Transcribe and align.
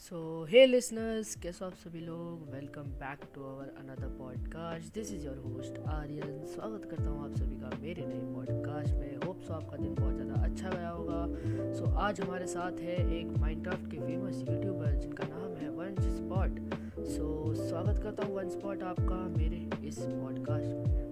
सो 0.00 0.18
हे 0.50 0.64
listeners 0.66 1.34
कैसे 1.34 1.64
आप 1.64 1.72
सभी 1.74 2.00
लोग? 2.00 2.44
Welcome 2.52 2.82
back 3.00 3.24
to 3.34 3.40
our 3.40 3.64
another 3.80 4.06
podcast 4.18 4.94
this 4.94 5.12
is 5.12 5.26
your 5.26 5.36
host 5.38 5.78
Aryan 5.88 6.38
स्वागत 6.46 6.84
करता 6.90 7.04
हूँ 7.04 7.24
आप 7.24 7.36
सभी 7.36 7.56
का 7.56 7.70
मेरे 7.82 8.06
नए 8.06 8.20
पॉडकास्ट 8.34 8.94
में. 8.94 9.16
होप 9.26 9.40
सो 9.40 9.52
आपका 9.54 9.76
दिन 9.76 9.94
बहुत 9.94 10.14
ज़्यादा 10.14 10.42
अच्छा 10.44 10.70
गया 10.70 10.88
होगा. 10.88 11.26
सो 11.74 11.84
so, 11.84 11.92
आज 11.96 12.20
हमारे 12.20 12.46
साथ 12.46 12.80
है 12.80 12.96
एक 13.18 13.36
माइनक्राफ्ट 13.38 13.90
के 13.90 13.96
फ़ेमस 13.96 14.40
यूट्यूबर 14.40 14.94
जिनका 14.94 15.28
नाम 15.28 15.54
है 15.56 15.70
वंश 15.70 16.10
स्पॉट 16.16 17.04
सो 17.06 17.54
स्वागत 17.68 18.02
करता 18.02 18.26
हूँ 18.26 18.36
वन 18.36 18.48
स्पॉट 18.48 18.82
आपका 18.82 19.22
मेरे 19.38 19.88
इस 19.88 19.98
पॉडकास्ट 20.00 20.66
में. 20.66 21.08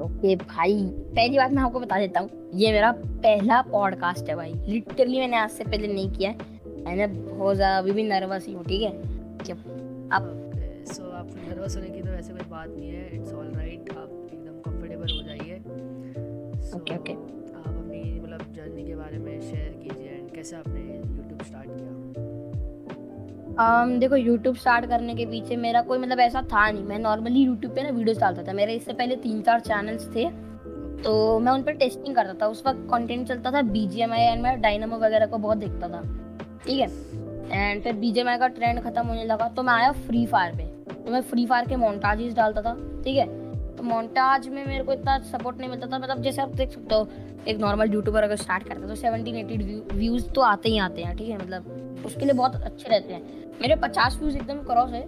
ओके 0.00 0.36
okay, 0.36 0.46
भाई 0.48 0.82
पहली 0.90 1.38
बात 1.38 1.50
मैं 1.50 1.62
आपको 1.62 1.80
बता 1.80 1.98
देता 1.98 2.20
हूँ 2.20 2.50
ये 2.54 2.72
मेरा 2.72 2.92
पहला 2.98 3.62
पॉडकास्ट 3.72 4.28
है 4.28 4.36
भाई. 4.36 4.54
लिटरली 4.54 5.20
मैंने 5.20 5.36
आज 5.36 5.50
से 5.50 5.64
पहले 5.64 5.94
नहीं 5.94 6.12
किया 6.12 6.30
है. 6.30 6.56
मैंने 6.88 7.06
बहुत 7.06 7.56
ज़्यादा 7.56 7.78
अभी 7.78 7.92
भी 7.92 8.02
नर्वस 8.04 8.46
ही 8.46 8.52
हूँ 8.52 8.64
ठीक 8.64 8.82
है? 8.82 8.92
जब 9.44 10.10
आप 10.12 10.34
सो 10.88 11.10
आप 11.12 11.30
नर्वस 11.38 11.76
होने 11.76 11.88
की 11.88 12.02
तो 12.02 12.10
वैसे 12.10 12.32
कोई 12.32 12.48
बात 12.50 12.68
नहीं 12.68 12.90
है 12.90 13.08
इट्स 13.14 13.32
ऑल 13.32 13.46
राइट 13.54 13.90
आप 13.92 14.10
एकदम 14.32 14.60
कंफर्टेबल 14.60 15.12
हो 15.12 15.22
जाइए। 15.22 15.56
ओके 16.76 16.96
ओके 16.96 17.12
आप 17.12 17.66
अपनी 17.68 18.20
मतलब 18.20 18.52
जर्नी 18.54 18.86
के 18.86 18.94
बारे 18.96 19.18
में 19.18 19.40
शेयर 19.40 19.72
कीजिए 19.82 20.08
एंड 20.10 20.30
कैसे 20.34 20.56
आपने 20.56 20.80
यूट्यूब 20.80 21.42
स्टार्ट 21.42 21.68
किया? 21.70 21.96
Um, 23.58 23.98
देखो 24.00 24.16
यूट्यूब 24.16 24.56
स्टार्ट 24.56 24.86
करने 24.88 25.14
के 25.14 25.24
पीछे 25.26 25.56
मेरा 25.58 25.80
कोई 25.82 25.98
मतलब 25.98 26.20
ऐसा 26.20 26.42
था 26.52 26.70
नहीं। 26.70 26.82
मैं 26.84 26.98
नॉर्मली 26.98 27.40
यूट्यूब 27.40 27.74
पे 27.74 27.82
ना 27.82 27.90
वीडियोस 27.90 28.18
डालता 28.18 28.42
था। 28.42 28.52
मेरे 28.52 28.74
इससे 28.74 28.92
पहले 28.92 29.16
तीन 29.18 29.40
चार 29.42 29.60
चैनल्स 29.60 30.06
थे। 30.14 30.28
तो 31.02 31.38
मैं 31.38 31.52
उन 31.52 31.62
पर 31.62 31.72
टेस्टिंग 31.76 32.14
करता 32.14 32.34
था। 32.34 32.46
उस 32.48 32.62
वक्त 32.66 32.86
कंटेंट 32.90 33.26
चलता 33.28 33.50
था। 33.52 33.62
बीजीएमआई 33.68 34.20
एंड 34.22 34.42
मैं 34.42 34.60
डायनामो 34.60 34.96
वगैरह 34.98 35.26
को 35.26 35.38
बहुत 35.38 35.58
देखता 35.58 35.88
था। 35.88 36.02
ठीक 36.66 36.80
है? 36.80 36.88
एंड 37.50 37.82
फिर 37.82 37.92
बीजेएमआई 37.96 38.38
का 38.38 38.48
ट्रेंड 38.48 38.80
खत्म 38.82 39.06
होने 39.06 39.24
लगा 39.24 39.48
तो 39.48 39.62
मैं 39.62 39.72
आया 39.72 39.92
फ्री 39.92 40.24
फायर 40.26 40.54
पे। 40.56 40.64
तो 40.94 41.10
मैं 41.12 41.20
फ्री 41.22 41.46
फायर 41.46 41.66
के 41.68 41.76
मोन्टाजेस 41.76 42.34
डालता 42.34 42.62
था 42.62 42.74
ठीक 43.04 43.16
है? 43.16 43.26
तो 43.76 43.82
मोन्टाज 43.82 44.48
में 44.48 44.64
मेरे 44.66 44.84
को 44.84 44.92
इतना 44.92 45.18
सपोर्ट 45.24 45.58
नहीं 45.58 45.68
मिलता 45.70 45.86
था 45.86 45.98
मतलब 45.98 46.22
जैसे 46.22 46.42
आप 46.42 46.54
देख 46.56 46.70
सकते 46.70 46.94
हो 46.94 47.08
एक 47.48 47.58
नॉर्मल 47.58 47.92
यूट्यूबर 47.92 48.22
अगर 48.22 48.36
स्टार्ट 48.36 48.68
करता 48.68 48.80
है 48.80 48.88
तो 48.88 48.94
सेवनटीन 48.94 49.36
एटीन 49.36 49.82
व्यूज़ 49.92 50.28
तो 50.30 50.40
आते 50.40 50.68
ही 50.68 50.78
आते 50.78 51.02
हैं 51.02 51.16
ठीक 51.16 51.28
है? 51.28 51.36
मतलब 51.36 52.02
उसके 52.06 52.24
लिए 52.24 52.34
बहुत 52.34 52.56
अच्छे 52.56 52.88
रहते 52.88 53.14
हैं। 53.14 53.22
मेरे 53.60 53.76
पचास 53.76 54.16
व्यूज़ 54.18 54.36
एकदम 54.36 54.62
क्रॉस 54.62 54.90
है। 54.90 55.06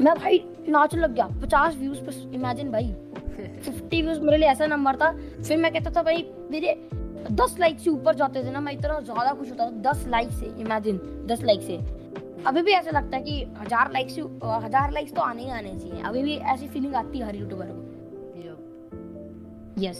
मैं 0.00 0.14
भाई 0.14 0.44
नाच 0.68 0.94
लग 0.94 1.14
गया 1.14 1.26
पचास 1.42 1.76
व्यूज़ 1.76 2.00
पर 2.00 2.34
इमेजिन 2.34 2.70
भाई। 2.72 2.94
फिफ्टी 3.64 4.00
व्यूज़ 4.02 4.20
मेरे 4.20 4.36
लिए 4.38 4.48
ऐसा 4.48 4.66
नंबर 4.66 4.96
था। 4.96 5.10
फिर 5.42 5.56
मैं 5.56 5.72
कहता 5.72 5.90
था 5.90 6.02
भाई 6.02 6.26
मेरे 6.50 6.72
दस 7.32 7.56
लाइक 7.58 7.78
से 7.80 7.90
ऊपर 7.90 8.14
जाते 8.14 8.44
थे 8.44 8.50
ना 8.50 8.60
मैं 8.60 8.72
इतना 8.72 8.98
ज़्यादा 9.00 9.32
खुश 9.32 9.50
होता 9.50 9.66
था 9.66 9.70
दस 9.82 10.06
लाइक 10.08 10.30
से 10.32 10.46
इमेजिन 10.60 10.98
दस 11.26 11.42
लाइक 11.42 11.62
से। 11.62 11.76
अभी 12.46 12.62
भी 12.62 12.72
ऐसा 12.72 12.90
लगता 12.90 13.16
है 13.16 13.22
कि 13.22 13.42
हज़ार 13.58 13.92
लाइक 13.92 14.10
से 14.10 14.20
हज़ार 14.64 14.92
लाइक्स 14.92 15.12
तो 15.14 15.20
आने 15.22 15.42
ही 15.42 15.50
आने 15.50 15.78
चाहिए। 15.80 16.02
अभी 16.02 16.22
भी 16.22 16.36
ऐसी 16.52 16.68
फीलिंग 16.68 16.94
आती 16.94 17.18
है 17.18 17.26
हर 17.26 17.36
यूट्यूबर 17.36 17.66
को। 17.68 17.82
यस 19.78 19.98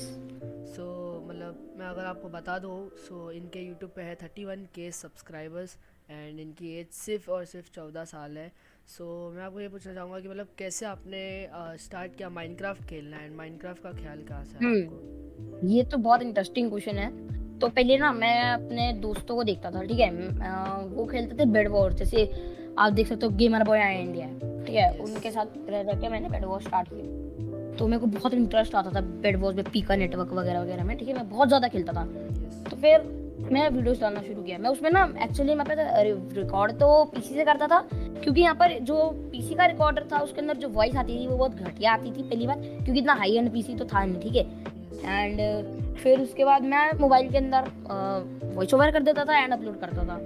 सो 0.75 0.85
मतलब 1.29 1.75
मैं 1.79 1.87
अगर 1.87 2.05
आपको 2.07 2.29
बता 2.29 2.59
दूँ 2.59 2.77
सो 2.99 3.31
इनके 3.33 3.61
यूट्यूब 3.61 3.91
पे 3.97 4.03
है 4.03 4.15
thirty 4.15 4.45
one 4.45 4.65
K 4.75 4.91
subscribers 4.93 5.77
and 6.11 6.41
इनकी 6.41 6.75
एज 6.81 6.87
सिर्फ़ 6.95 7.31
और 7.31 7.45
सिर्फ़ 7.45 7.71
चौदह 7.75 8.05
साल 8.05 8.37
है। 8.39 8.53
सो 8.89 9.05
so, 9.05 9.37
मैं 9.37 9.43
आपको 9.43 9.61
ये 9.61 9.69
पूछना 9.69 9.93
चाहूँगा 9.95 10.19
कि 10.21 10.29
मतलब 10.29 10.49
कैसे 10.59 10.87
आपने 10.87 11.21
स्टार्ट 11.81 12.11
uh, 12.11 12.17
किया 12.17 12.29
माइनक्राफ्ट 12.31 12.83
खेलना 12.89 13.17
एंड 13.17 13.35
माइनक्राफ्ट 13.37 13.83
का 13.83 13.93
ख्याल 13.93 14.19
कहाँ 14.29 14.45
से 14.45 14.57
आपको? 14.57 15.67
ये 15.69 15.83
तो 15.85 15.99
बहुत 15.99 16.23
इंटरेस्टिंग 16.23 16.69
क्वेश्चन 16.71 16.99
है। 16.99 17.59
तो 17.59 17.69
पहले 17.69 17.97
ना 17.99 18.13
मैं 18.13 18.41
अपने 18.53 18.93
दोस्तों 19.03 19.37
को 19.37 19.45
देखता 19.45 19.71
था 19.71 19.83
ठीक 19.85 19.99
है? 19.99 20.11
वो 20.87 21.07
खेलते 21.07 21.39
थे 21.39 21.45
बेड 21.53 21.69
वॉर 21.69 21.93
जैसे 21.93 22.25
आप 22.79 22.93
देख 22.93 23.09
सकते 23.09 23.27
हो 23.27 23.33
गेमर 23.33 23.65
बॉय 23.65 23.81
आया 23.81 23.99
इंडिया 23.99 24.27
ठीक 24.67 24.77
है? 24.77 24.91
उनके 24.99 25.31
साथ 25.31 25.47
रह 25.69 25.81
रह 25.81 26.01
के 26.01 26.09
मैंने 26.09 26.29
बेड 26.29 26.45
वॉर 26.45 26.63
स्टार्ट 26.63 26.89
किया। 26.93 27.77
तो 27.77 27.87
मेरे 27.89 28.01
को 28.01 28.07
बहुत 28.19 28.35
इंटरेस्ट 28.35 28.75
आता 28.75 28.91
था 28.91 29.01
बेड 29.01 29.37
वॉर 29.41 29.55
में 29.55 29.65
पीका 29.65 29.97
नेटवर्क 29.97 30.33
वगैरह 30.33 30.63
वगैरह 30.63 30.85
में 30.85 30.97
ठीक 30.99 31.09
है? 31.09 31.15
मैं 31.15 31.29
बहुत 31.31 31.49
ज़्यादा 31.49 31.69
खेलता 31.69 31.93
था। 31.93 32.05
तो 32.71 32.77
फिर 32.77 33.01
मैं 33.35 33.69
वीडियोस 33.71 34.01
डालना 34.01 34.21
शुरू 34.23 34.43
किया। 34.43 34.59
मैं 34.59 34.71
उसमें 34.71 34.91
ना 34.91 35.03
एक्चुअली 35.23 35.55
मैं 35.55 35.67
पता 35.67 36.01
रिकॉर्ड 36.03 36.73
तो 36.81 37.05
पीसी 37.15 37.35
से 37.35 37.45
करता 37.45 37.67
था 37.67 37.81
क्योंकि 37.93 38.41
यहाँ 38.41 38.55
पर 38.55 38.79
जो 38.83 38.97
पीसी 39.33 39.55
का 39.55 39.67
रिकॉर्डर 39.67 40.07
था 40.13 40.19
उसके 40.19 40.41
अंदर 40.41 40.57
जो 40.57 40.69
वॉइस 40.71 40.97
आती 40.97 41.19
थी 41.19 41.27
वो 41.27 41.37
बहुत 41.37 41.55
घटिया 41.55 41.93
आती 41.93 42.11
थी 42.11 42.23
पहली 42.23 42.47
बार 42.47 42.57
क्योंकि 42.57 42.99
इतना 42.99 43.15
हाई 43.15 43.37
एंड 43.37 43.53
पीसी 43.53 43.75
तो 43.75 43.85
था 43.85 44.05
नहीं 44.05 44.21
ठीक 44.21 44.37
है? 44.37 44.43
एंड 45.05 45.97
फिर 45.97 46.21
उसके 46.21 46.45
बाद 46.45 46.63
मैं 46.65 46.91
मोबाइल 47.01 47.31
के 47.31 47.39
अंदर 47.39 47.71
वॉइस 48.55 48.75
ओवर 48.75 48.91
कर 48.91 49.03
देता 49.03 49.25
था 49.25 49.39
एंड 49.39 49.53
अपलोड 49.53 49.81
करता 49.81 50.05
था। 50.05 50.19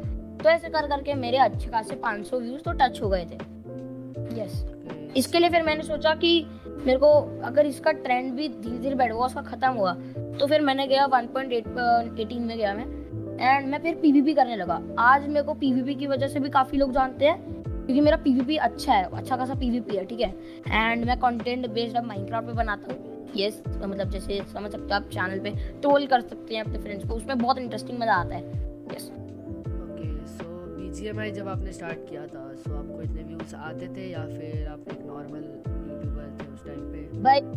तो 0.43 0.49
ऐसे 0.51 0.69
कर 0.69 0.87
करके 0.89 1.15
मेरे 1.15 1.39
अच्छे 1.39 1.71
खासे 1.71 1.95
500 2.05 2.41
व्यूज़ 2.41 2.63
तो 2.63 2.73
टच 2.75 3.01
हो 3.03 3.09
गए 3.09 3.25
थे। 3.25 3.39
यस 4.41 4.65
इसके 5.17 5.39
लिए 5.39 5.51
फिर 5.51 5.63
मैंने 5.63 5.83
सोचा 5.83 6.15
कि 6.15 6.31
मेरे 6.67 6.99
को 6.99 7.13
अगर 7.45 7.67
इसका 7.67 7.93
ट्रेंड 7.93 8.33
भी 8.35 8.49
धीरे 8.49 8.79
धीरे 8.79 8.95
बैठ 8.95 9.13
वॉश 9.13 9.27
उसका 9.27 9.43
खत्म 9.43 9.73
हुआ 9.73 9.93
तो 10.39 10.47
फिर 10.47 10.61
मैंने 10.61 10.87
गया 10.87 11.07
1.8 11.09 12.21
एटीन 12.21 12.43
में 12.43 12.57
गया 12.57 12.75
मैं। 12.75 12.87
एंड 13.41 13.67
मैं 13.71 13.79
फिर 13.83 13.95
पीवीपी 13.97 14.35
करने 14.35 14.57
लगा। 14.57 14.81
आज 14.99 15.27
मेरे 15.29 15.43
को 15.43 15.55
पीवीपी 15.57 15.95
की 15.95 16.07
वजह 16.07 16.29
से 16.29 16.41
भी 16.41 16.49
काफ़ी 16.51 16.79
लोग 16.79 16.93
जानते 16.93 17.25
हैं, 17.25 17.37
क्योंकि 17.65 18.01
मेरा 18.01 18.17
पीवीपी 18.25 18.57
अच्छा 18.59 18.93
है 18.93 19.05
अच्छा 19.13 19.37
खासा 19.37 19.55
पीवीपी 19.55 19.97
है, 19.97 20.05
ठीक 20.07 20.21
है? 20.21 20.35
एंड 20.69 21.05
मैं 21.07 21.19
कंटेंट 21.21 21.67
बेस्ड 21.69 21.97
अब 21.97 22.05
माइनक्राफ्ट 22.07 22.47
पे 22.47 22.53
बनाता 22.55 22.93
हूँ। 22.93 23.17
यस 23.37 23.63
मतलब 23.69 24.11
जैसे 24.11 24.41
समझ 24.53 24.71
सकते 24.73 24.85
हो 24.85 24.95
आप 24.95 25.09
चैनल 25.13 25.41
पे 25.41 25.51
ट्रोल 25.81 26.07
कर 26.07 26.21
सकते 26.23 26.55
हैं 26.55 26.65
अपने 26.65 26.79
फ्रेंड्स 26.79 27.09
को, 27.09 27.15
उसमें 27.15 27.39
बहुत 27.39 27.59
इंटरेस्टिंग 27.59 27.99
मज़ा 28.01 28.15
आता 28.15 28.35
है। 28.35 28.43
यस 28.95 29.09
ओके 29.09 30.27
सो 30.29 30.45
बीजीएमआई 30.77 31.31
जब 31.33 31.49
आपने 31.49 31.73
स्टार्ट 31.73 32.09
किया 32.09 32.27
था 32.27 32.53
सो 32.57 32.75
आपको 32.77 33.03
इतने 33.03 33.23
व्यूज़ 33.25 33.55
आते 33.57 33.89
थे 33.97 34.11
या 34.11 34.25
फिर 34.29 34.69
आप 34.69 34.89
एक 34.93 35.07
नॉर्मल 35.07 35.43
टाइम 37.25 37.55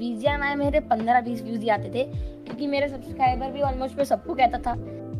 पे 0.00 0.36
भाई 0.38 0.54
मेरे 0.54 0.80
15 0.80 1.22
20 1.24 1.42
व्यूज़ 1.42 1.60
ही 1.60 1.68
आते 1.68 1.88
थे 1.88 2.04
क्योंकि 2.44 2.66
मेरे 2.66 2.88
सब्सक्राइबर 2.88 3.50
भी 3.50 3.60
ऑलमोस्ट 3.60 3.96
मैं 3.96 4.04
सबको 4.04 4.34
कहता 4.34 4.58
था 4.58 4.74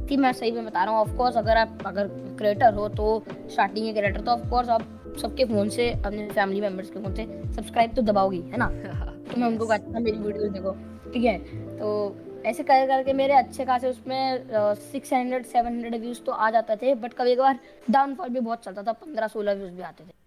कि 0.07 0.17
मैं 0.17 0.33
सही 0.33 0.51
में 0.51 0.67
बता 0.67 0.85
रहा 0.85 0.95
हूँ 0.95 1.01
ऑफ़ 1.01 1.17
कोर्स 1.17 1.37
अगर 1.37 1.57
आप 1.57 1.79
अगर 1.87 2.09
क्रिएटर 2.39 2.75
हो 2.75 2.89
तो 2.89 3.25
स्टार्टिंग 3.29 3.87
के 3.87 3.93
क्रिएटर 3.93 4.21
तो 4.21 4.31
ऑफ़ 4.31 4.49
कोर्स 4.51 4.69
आप 4.69 4.83
सबके 5.21 5.45
फ़ोन 5.45 5.69
से 5.69 5.91
अपने 5.91 6.29
फैमिली 6.29 6.61
मेंबर्स 6.61 6.91
के 6.91 7.01
फ़ोन 7.01 7.15
से 7.15 7.25
सब्सक्राइब 7.57 7.95
तो 7.95 8.03
दबाओगी 8.03 8.41
है 8.41 8.57
ना? 8.57 8.69
तो 9.31 9.41
मैं 9.41 9.49
उनको 9.49 9.67
कहता 9.67 9.95
था 9.95 9.99
मेरी 9.99 10.19
वीडियो 10.19 10.49
देखो। 10.49 10.73
ठीक 11.13 11.25
है? 11.25 11.39
तो 11.79 12.17
ऐसे 12.47 12.63
कर 12.63 12.87
करके 12.87 13.13
मेरे 13.13 13.35
अच्छे 13.35 13.65
खासे 13.65 13.89
उसमें 13.89 14.75
six 14.75 15.13
hundred 15.13 15.47
seven 15.47 15.67
hundred 15.67 16.01
views 16.01 16.23
तो 16.23 16.33
आ 16.33 16.51
जाते 16.51 16.77
थे 16.77 16.95
बट 16.95 17.15
कभी 17.15 17.35
कभार 17.37 17.59
डाउनफॉल 17.91 18.29
भी 18.29 18.41
बहुत 18.41 18.65
चलता 18.65 18.83
था 18.83 18.93
पंद्रह 18.93 19.27
सोलह 19.27 19.53
व्यूज़ 19.53 19.73
भी 19.73 19.83
आते 19.83 20.05
थे। 20.05 20.18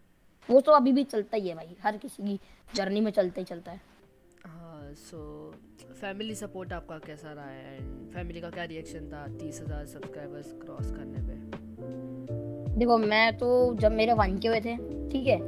वो 0.51 0.59
तो 0.61 0.71
अभी 0.73 0.91
भी 0.91 1.03
चलता 1.05 1.37
ही 1.37 1.47
है 1.47 1.55
भाई 1.55 1.75
हर 1.83 1.97
किसी 1.97 2.23
की 2.23 2.39
जर्नी 2.75 3.01
में 3.01 3.11
चलता 3.11 3.41
ही 3.41 3.45
चलता 3.45 3.71
है। 3.71 3.81
हाँ 4.45 4.93
सो 4.99 5.19
फैमिली 6.01 6.35
सपोर्ट 6.35 6.73
आपका 6.73 6.97
कैसा 7.05 7.31
रहा 7.31 7.45
है? 7.45 7.75
एंड 7.75 8.13
फैमिली 8.13 8.41
का 8.41 8.49
क्या 8.49 8.63
रिएक्शन 8.65 9.07
था 9.09 9.25
तीस 9.37 9.61
हज़ार 9.61 9.85
सब्सक्राइबर्स 9.87 10.51
क्रॉस 10.61 10.91
करने 10.91 11.19
पे? 11.21 12.79
देखो 12.79 12.97
मैं 12.99 13.37
तो 13.37 13.49
जब 13.79 13.91
मेरे 13.93 14.13
वन 14.15 14.37
के 14.37 14.47
हुए 14.47 14.59
थे 14.61 14.75
ठीक 15.09 15.27
है 15.27 15.39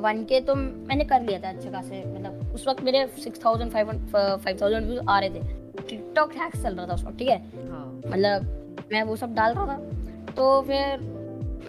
वन 0.00 0.24
के 0.24 0.40
तो 0.40 0.54
मैंने 0.54 1.04
कर 1.04 1.22
लिया 1.22 1.38
था 1.40 1.48
अच्छे 1.48 1.70
खासे 1.70 2.04
मतलब 2.06 2.54
उस 2.54 2.66
वक्त 2.68 2.82
मेरे 2.84 3.06
six 3.22 3.44
thousand 3.44 3.72
five 3.72 3.90
five 4.12 4.58
thousand 4.60 4.86
views 4.86 5.00
आ 5.08 5.18
रहे 5.20 5.30
थे। 5.30 5.82
टिकटॉक 5.82 6.32
हैक्स 6.34 6.62
चल 6.62 6.74
रहा 6.74 6.86
था 6.86 6.94
उस 6.94 7.04
वक्त 7.04 7.18
ठीक 7.18 7.28
है? 7.28 7.38
हाँ। 7.70 7.86
मतलब 8.06 8.86
मैं 8.92 9.02
वो 9.02 9.16
सब 9.16 9.34
डाल 9.34 9.54
रहा 9.54 9.66
था 9.66 10.32
तो 10.32 10.62
फिर 10.62 11.00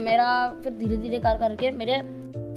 मेरा 0.01 0.27
फिर 0.63 0.73
धीरे 0.73 0.97
धीरे 0.97 1.19
कर 1.19 1.37
करके 1.39 1.71
मेरे 1.73 2.01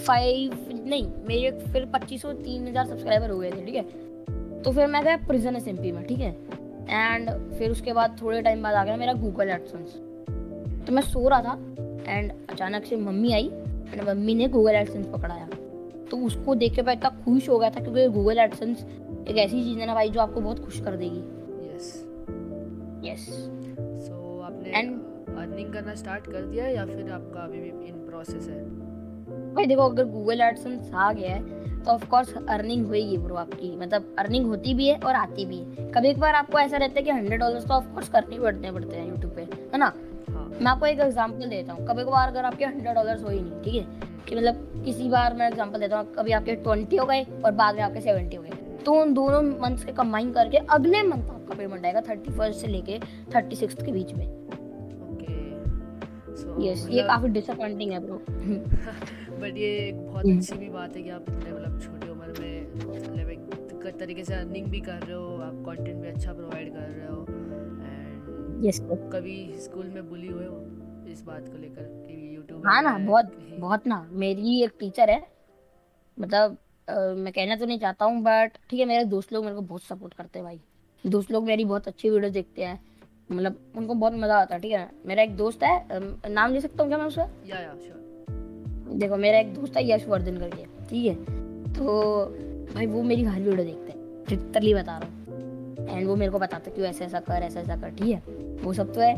फाइव 0.06 0.52
नहीं 0.86 1.06
मेरे 1.28 1.50
फिर 1.72 1.84
पच्चीस 1.92 2.22
सौ 2.22 2.32
तीन 2.34 2.66
हज़ार 2.68 2.86
सब्सक्राइबर 2.86 3.30
हो 3.30 3.38
गए 3.38 3.50
थे 3.50 3.64
ठीक 3.64 3.74
है? 3.74 3.82
तो 4.62 4.72
फिर 4.72 4.86
मैं 4.86 5.02
गया 5.04 5.16
प्रिजन 5.26 5.56
एस 5.56 5.66
में 5.66 6.04
ठीक 6.06 6.20
है? 6.20 6.30
एंड 6.90 7.30
फिर 7.58 7.70
उसके 7.70 7.92
बाद 7.92 8.16
थोड़े 8.22 8.40
टाइम 8.42 8.62
बाद 8.62 8.74
आ 8.74 8.84
गया 8.84 8.96
मेरा 8.96 9.12
गूगल 9.14 9.48
एडसेंस 9.48 9.94
तो 10.86 10.92
मैं 10.92 11.02
सो 11.02 11.28
रहा 11.28 11.42
था 11.42 11.58
एंड 12.08 12.32
अचानक 12.50 12.84
से 12.84 12.96
मम्मी 12.98 13.32
आई 13.32 13.46
एंड 13.92 14.08
मम्मी 14.08 14.34
ने 14.34 14.48
गूगल 14.48 14.74
एडसेंस 14.74 15.06
पकड़ाया। 15.06 15.48
तो 16.10 16.16
उसको 16.26 16.54
देख 16.54 16.74
के 16.74 16.82
मैं 16.82 16.92
इतना 16.92 17.10
खुश 17.24 17.48
हो 17.48 17.58
गया 17.58 17.70
था 17.70 17.80
क्योंकि 17.80 18.06
गूगल 18.08 18.38
एडसेंस 18.38 18.84
एक 19.28 19.36
ऐसी 19.36 19.62
चीज़ 19.64 19.78
है 19.78 19.86
ना 19.86 19.94
भाई 19.94 20.08
जो 20.10 20.20
आपको 20.20 20.40
बहुत 20.40 20.64
खुश 20.64 20.80
कर 20.80 20.96
देगी। 20.96 21.20
यस 21.66 21.92
यस 23.04 23.26
सो 24.06 24.40
आपने 24.40 24.78
एंड 24.78 24.92
अर्निंग 25.38 25.72
करना 25.72 25.94
स्टार्ट 25.94 26.26
कर 26.26 26.42
दिया 26.42 26.66
या 26.68 26.86
फिर 26.86 27.10
आपका 27.12 27.40
अभी 27.40 27.60
भी 27.60 27.68
इन 27.88 28.06
प्रोसेस 28.06 28.48
है? 28.48 28.60
भाई 29.54 29.66
देखो 29.66 29.82
अगर 29.82 30.04
गूगल 30.04 30.40
एडसेंस 30.40 30.90
आ 30.94 31.12
गया 31.12 31.30
है 31.30 31.58
तो 31.84 31.90
ऑफ़ 31.90 32.04
कोर्स 32.08 32.34
अर्निंग 32.48 32.86
होएगी 32.86 33.16
ब्रो 33.18 33.34
आपकी। 33.34 33.76
मतलब 33.76 34.14
अर्निंग 34.18 34.46
होती 34.46 34.74
भी 34.74 34.88
है 34.88 34.98
और 34.98 35.14
आती 35.14 35.44
भी 35.44 35.58
है। 35.58 35.90
कभी 35.92 36.08
एक 36.08 36.18
बार 36.18 36.34
आपको 36.34 36.58
ऐसा 36.58 36.76
रहता 36.76 36.94
है 36.96 37.02
कि 37.02 37.10
हंड्रेड 37.10 37.40
डॉलर 37.40 37.60
तो 37.60 37.74
ऑफ़ 37.74 37.92
कोर्स 37.94 38.08
करने 38.08 38.38
पड़ते 38.38 38.70
पड़ते 38.72 38.96
हैं 38.96 39.08
यूट्यूब 39.08 39.34
पे 39.34 39.42
है 39.42 39.78
ना? 39.78 39.92
मैं 40.30 40.66
आपको 40.66 40.86
एक 40.86 41.00
एग्जांपल 41.00 41.48
देता 41.48 41.72
हूँ। 41.72 41.86
कभी 41.86 42.04
कभार 42.04 42.28
अगर 42.28 42.44
आपके 42.44 42.64
हंड्रेड 42.64 42.94
डॉलर 42.94 43.22
हो 43.22 43.30
ही 43.30 43.40
नहीं 43.40 43.62
ठीक 43.62 43.74
है? 43.74 44.08
कि 44.28 44.36
मतलब 44.36 44.82
किसी 44.84 45.08
बार 45.08 45.34
मैं 45.34 45.48
एग्जांपल 45.48 45.80
देता 45.80 45.98
हूँ 45.98 46.12
कभी 46.14 46.32
आपके 46.32 46.54
ट्वेंटी 46.56 46.96
हो 46.96 47.06
गए 47.06 47.22
और 47.44 47.52
बाद 47.52 47.74
में 47.74 47.82
आपके 47.82 48.00
सेवेंटी 48.00 48.36
हो 48.36 48.42
गए। 48.42 48.76
तो 48.84 48.92
उन 48.92 49.14
दोनों 49.14 49.42
मंथ्स 49.60 49.84
के 49.84 49.92
कंबाइन 49.92 50.32
करके 50.32 50.58
अगले 50.70 51.02
मंथ 51.02 51.30
आपका 51.30 51.54
पेमेंट 51.54 51.84
आएगा 51.86 52.00
थर्टी 52.00 52.32
फ़र्स्ट 52.32 52.60
से 52.60 52.66
लेके 52.66 52.98
थर्टी 53.34 53.56
सिक्स 53.56 53.74
के 53.74 53.92
बीच 53.92 54.12
में। 54.14 54.39
यस 56.60 56.86
ये 56.90 57.02
काफ़ी 57.02 57.28
डिसअपॉइंटिंग 57.28 57.92
है 57.92 57.98
ब्रो 58.00 58.16
बट 58.18 59.56
ये 59.56 59.68
एक 59.88 60.06
बहुत 60.06 60.24
हम्म। 60.26 60.38
अच्छी 60.38 60.56
भी 60.56 60.68
बात 60.68 60.96
है 60.96 61.02
कि 61.02 61.10
आप 61.10 61.28
इतने 61.28 61.52
मतलब 61.52 61.80
छोटी 61.80 62.08
उम्र 62.08 62.40
में 62.40 62.74
मतलब 62.74 63.30
एक 63.30 63.96
तरीके 64.00 64.24
से 64.24 64.34
अर्निंग 64.34 64.66
भी 64.66 64.80
कर 64.80 65.02
रहे 65.02 65.16
हो 65.16 65.36
आप 65.36 65.62
कंटेंट 65.66 65.96
भी 65.96 66.08
अच्छा 66.08 66.32
प्रोवाइड 66.32 66.72
कर 66.72 66.88
रहे 66.88 67.06
हो 67.06 67.24
एंड 67.84 68.64
यस 68.66 68.80
कभी 69.12 69.36
स्कूल 69.60 69.86
में 69.86 70.08
बुली 70.08 70.28
हुए 70.28 70.46
हो? 70.46 70.56
इस 71.08 71.22
बात 71.22 71.48
को 71.48 71.58
लेकर 71.58 71.82
कि 71.82 72.36
यूट्यूब 72.36 72.66
हाँ 72.66 72.82
ना 72.82 72.96
बहुत 72.98 73.32
बहुत 73.58 73.86
ना। 73.86 74.06
मेरी 74.12 74.62
एक 74.62 74.72
टीचर 74.80 75.10
है 75.10 75.20
मतलब 76.18 76.56
अ, 76.88 76.92
मैं 77.16 77.32
कहना 77.32 77.56
तो 77.56 77.66
नहीं 77.66 77.78
चाहता 77.78 78.04
हूँ 78.04 78.22
बट 78.22 78.56
ठीक 78.70 78.80
है 78.80 78.86
मेरे 78.86 79.04
दोस्त 79.04 79.32
लोग 79.32 79.44
मेरे 79.44 79.56
को 79.56 79.62
बहुत 79.62 79.82
सपोर्ट 79.82 80.14
करते 80.14 80.38
हैं 80.38 80.44
भाई। 80.46 80.60
दोस्त 81.04 81.30
लोग 81.32 81.44
मेरी 81.44 81.64
बहुत 81.64 81.88
अच्छी 81.88 82.10
वीडियो 82.10 82.30
देखते 82.30 82.64
हैं। 82.64 82.78
मतलब 83.32 83.56
उनको 83.76 83.94
बहुत 83.94 84.14
मज़ा 84.14 84.36
आता 84.36 84.54
है 84.54 84.60
ठीक 84.60 84.72
है? 84.72 84.88
मेरा 85.06 85.22
एक 85.22 85.36
दोस्त 85.36 85.62
है 85.62 86.30
नाम 86.30 86.52
ले 86.52 86.60
सकता 86.60 86.82
हूँ 86.82 86.90
क्या 86.90 86.98
मैं 86.98 87.06
उसका? 87.06 87.28
या 87.46 87.60
या 87.60 87.74
श्योर 87.82 88.96
देखो 88.98 89.16
मेरा 89.16 89.38
एक 89.38 89.54
दोस्त 89.54 89.76
है 89.76 89.88
यशवर्धन 89.90 90.38
करके 90.38 90.64
ठीक 90.88 91.06
है? 91.06 91.14
तो 91.74 92.24
भाई 92.74 92.86
वो 92.86 93.02
मेरी 93.02 93.22
हर 93.24 93.40
वीडियो 93.40 93.64
देखते 93.64 93.92
हैं 93.92 93.98
लिटरली 94.30 94.74
बता 94.74 94.98
रहा 94.98 95.08
हूँ। 95.08 95.88
एंड 95.88 96.06
वो 96.08 96.16
मेरे 96.16 96.32
को 96.32 96.38
बताता 96.38 96.70
है 96.70 96.76
कि 96.76 96.82
ऐसा 96.82 97.04
ऐसा 97.04 97.20
कर 97.20 97.42
ऐसा 97.42 97.60
ऐसा 97.60 97.76
कर 97.76 97.90
ठीक 97.90 98.08
है? 98.08 98.22
वो 98.62 98.72
सब 98.72 98.92
तो 98.94 99.00
है। 99.00 99.14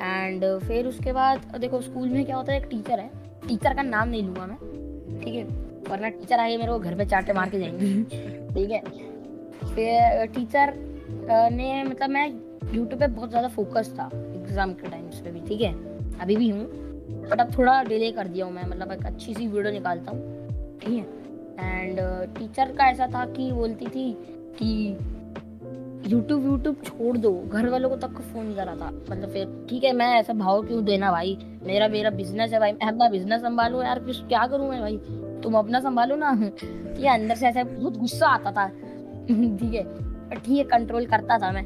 एंड 0.00 0.44
फिर 0.60 0.86
उसके 0.86 1.12
बाद 1.12 1.56
देखो 1.60 1.80
स्कूल 1.80 2.08
में 2.08 2.24
क्या 2.24 2.36
होता 2.36 2.52
है 2.52 2.58
एक 2.60 2.66
टीचर 2.70 3.00
है। 3.00 3.10
टीचर 3.48 3.74
का 3.74 3.82
नाम 3.82 4.08
नहीं 4.08 4.22
लूँगा 4.22 4.46
मैं 4.46 5.20
ठीक 5.20 5.34
है? 5.34 5.44
वरना 5.88 6.08
टीचर 6.08 6.38
आगे 6.40 6.56
मेरे 6.56 6.72
को 6.72 6.78
घर 6.78 6.94
पे 6.94 7.04
चाटे 7.06 7.32
मार 7.32 7.50
के 7.50 7.58
जाएँगे 7.58 8.02
ठीक 8.54 8.70
है? 8.70 8.80
फिर 9.74 10.26
टीचर 10.34 10.72
ने 11.52 11.82
मतलब 11.84 12.10
मैं 12.10 12.30
यूट्यूब 12.72 13.00
पे 13.00 13.06
बहुत 13.06 13.30
ज़्यादा 13.30 13.48
फोकस 13.48 13.94
था 13.98 14.10
एग्ज़ाम 14.14 14.72
के 14.72 14.88
टाइम्स 14.88 15.20
पे 15.20 15.30
भी, 15.30 15.40
ठीक 15.40 15.60
है? 15.60 15.72
अभी 16.20 16.36
भी 16.36 16.48
हूँ 16.50 16.64
बट 17.30 17.40
अब 17.40 17.56
थोड़ा 17.58 17.82
डिले 17.82 18.10
कर 18.12 18.28
दिया 18.28 18.46
हूँ 18.46 18.52
मैं 18.54 18.66
मतलब 18.68 18.92
एक 18.92 19.06
अच्छी 19.06 19.34
सी 19.34 19.46
वीडियो 19.46 19.72
निकालता 19.72 20.12
हूँ, 20.12 20.78
ठीक 20.78 20.94
है? 20.94 21.22
एंड 21.60 21.98
टीचर 22.38 22.72
का 22.72 22.86
ऐसा 22.86 23.06
था 23.06 23.24
कि 23.26 23.50
बोलती 23.52 23.86
थी 23.86 24.12
कि 24.58 24.96
यूट्यूब 26.06 26.44
यूट्यूब 26.44 26.82
छोड़ 26.84 27.16
दो, 27.18 27.32
घर 27.48 27.68
वालों 27.68 27.88
को 27.90 27.96
तक 27.96 28.20
फ़ोन 28.22 28.54
करा 28.54 28.74
था। 28.76 28.90
मतलब 28.90 29.30
फिर, 29.30 29.66
ठीक 29.70 29.84
है, 29.84 29.92
मैं 29.92 30.08
ऐसा 30.18 30.32
भाव 30.32 30.62
क्यों 30.62 30.84
देना 30.84 31.10
भाई? 31.10 31.36
मेरा 31.62 31.88
मेरा 31.88 32.10
बिज़नेस 32.10 32.52
है 32.52 32.58
भाई, 32.60 32.72
मैं 32.72 32.88
अपना 32.88 33.08
बिज़नेस 33.08 33.40
संभालू 33.40 33.82
यार 33.82 33.98
किस 33.98 34.20
क्या 34.20 34.46
करूँ 34.46 34.68
मैं 34.70 34.80
भाई? 34.80 34.98
तुम 35.42 35.54
अपना 35.54 35.80
संभालो 35.80 36.16
ना? 36.16 36.34
ठीक 36.34 37.04
है, 37.04 37.18
अंदर 37.20 37.34
से 37.34 37.46
ऐसा 37.46 37.64
बहुत 37.64 37.96
गुस्सा 37.96 38.26
आता 38.26 38.52
था, 38.52 38.66
ठीक 39.28 39.74
है? 39.74 39.84
ठीक 40.34 40.56
है 40.58 40.64
कंट्रोल 40.64 41.06
करता 41.06 41.38
था 41.38 41.52
मैं। 41.52 41.64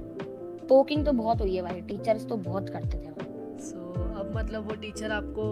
पोकिंग 0.69 1.05
तो 1.06 1.12
बहुत 1.15 1.41
हुई 1.41 1.55
है 1.56 1.62
भाई 1.62 1.81
टीचर्स 1.88 2.26
तो 2.29 2.37
बहुत 2.38 2.69
करते 2.69 2.99
थे। 2.99 3.06
सो 3.62 3.93
अब 4.15 4.32
मतलब 4.37 4.69
वो 4.69 4.75
टीचर 4.76 5.12
आपको 5.12 5.44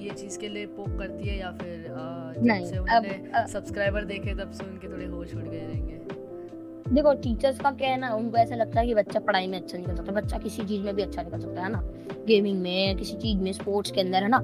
ये 0.00 0.10
चीज़ 0.12 0.38
के 0.38 0.48
लिए 0.48 0.66
पोक 0.76 0.98
करती 0.98 1.28
है 1.28 1.38
या 1.38 1.50
फिर 1.52 1.84
जब 1.86 2.44
नहीं, 2.44 2.66
से 2.66 2.78
उन्होंने 2.78 3.46
सब्सक्राइबर 3.48 4.04
देखे 4.04 4.34
तब 4.34 4.50
से 4.52 4.64
उनके 4.64 4.88
थोड़े 4.88 5.06
होश 5.06 5.34
उड़ 5.34 5.42
गए 5.42 5.60
रहेंगे। 5.60 5.96
देखो 6.90 7.12
टीचर्स 7.22 7.58
का 7.60 7.70
क्या 7.72 7.88
है 7.88 7.96
ना 8.00 8.12
उनको 8.14 8.36
ऐसा 8.38 8.54
लगता 8.56 8.80
है 8.80 8.86
कि 8.86 8.94
बच्चा 8.94 9.20
पढ़ाई 9.20 9.46
में 9.46 9.58
अच्छा 9.60 9.78
निकल 9.78 9.96
सकता 9.96 10.12
बच्चा 10.12 10.38
किसी 10.38 10.64
चीज़ 10.64 10.82
में 10.82 10.94
भी 10.94 11.02
अच्छा 11.02 11.22
निकल 11.22 11.40
सकता 11.40 11.62
है 11.62 11.70
ना? 11.72 11.82
गेमिंग 12.26 12.60
में 12.62 12.96
किसी 12.96 13.16
चीज़ 13.16 13.38
में 13.38 13.52
स्पोर्ट्स 13.52 13.90
के 13.90 14.00
अंदर 14.00 14.22
है 14.22 14.28
ना? 14.28 14.38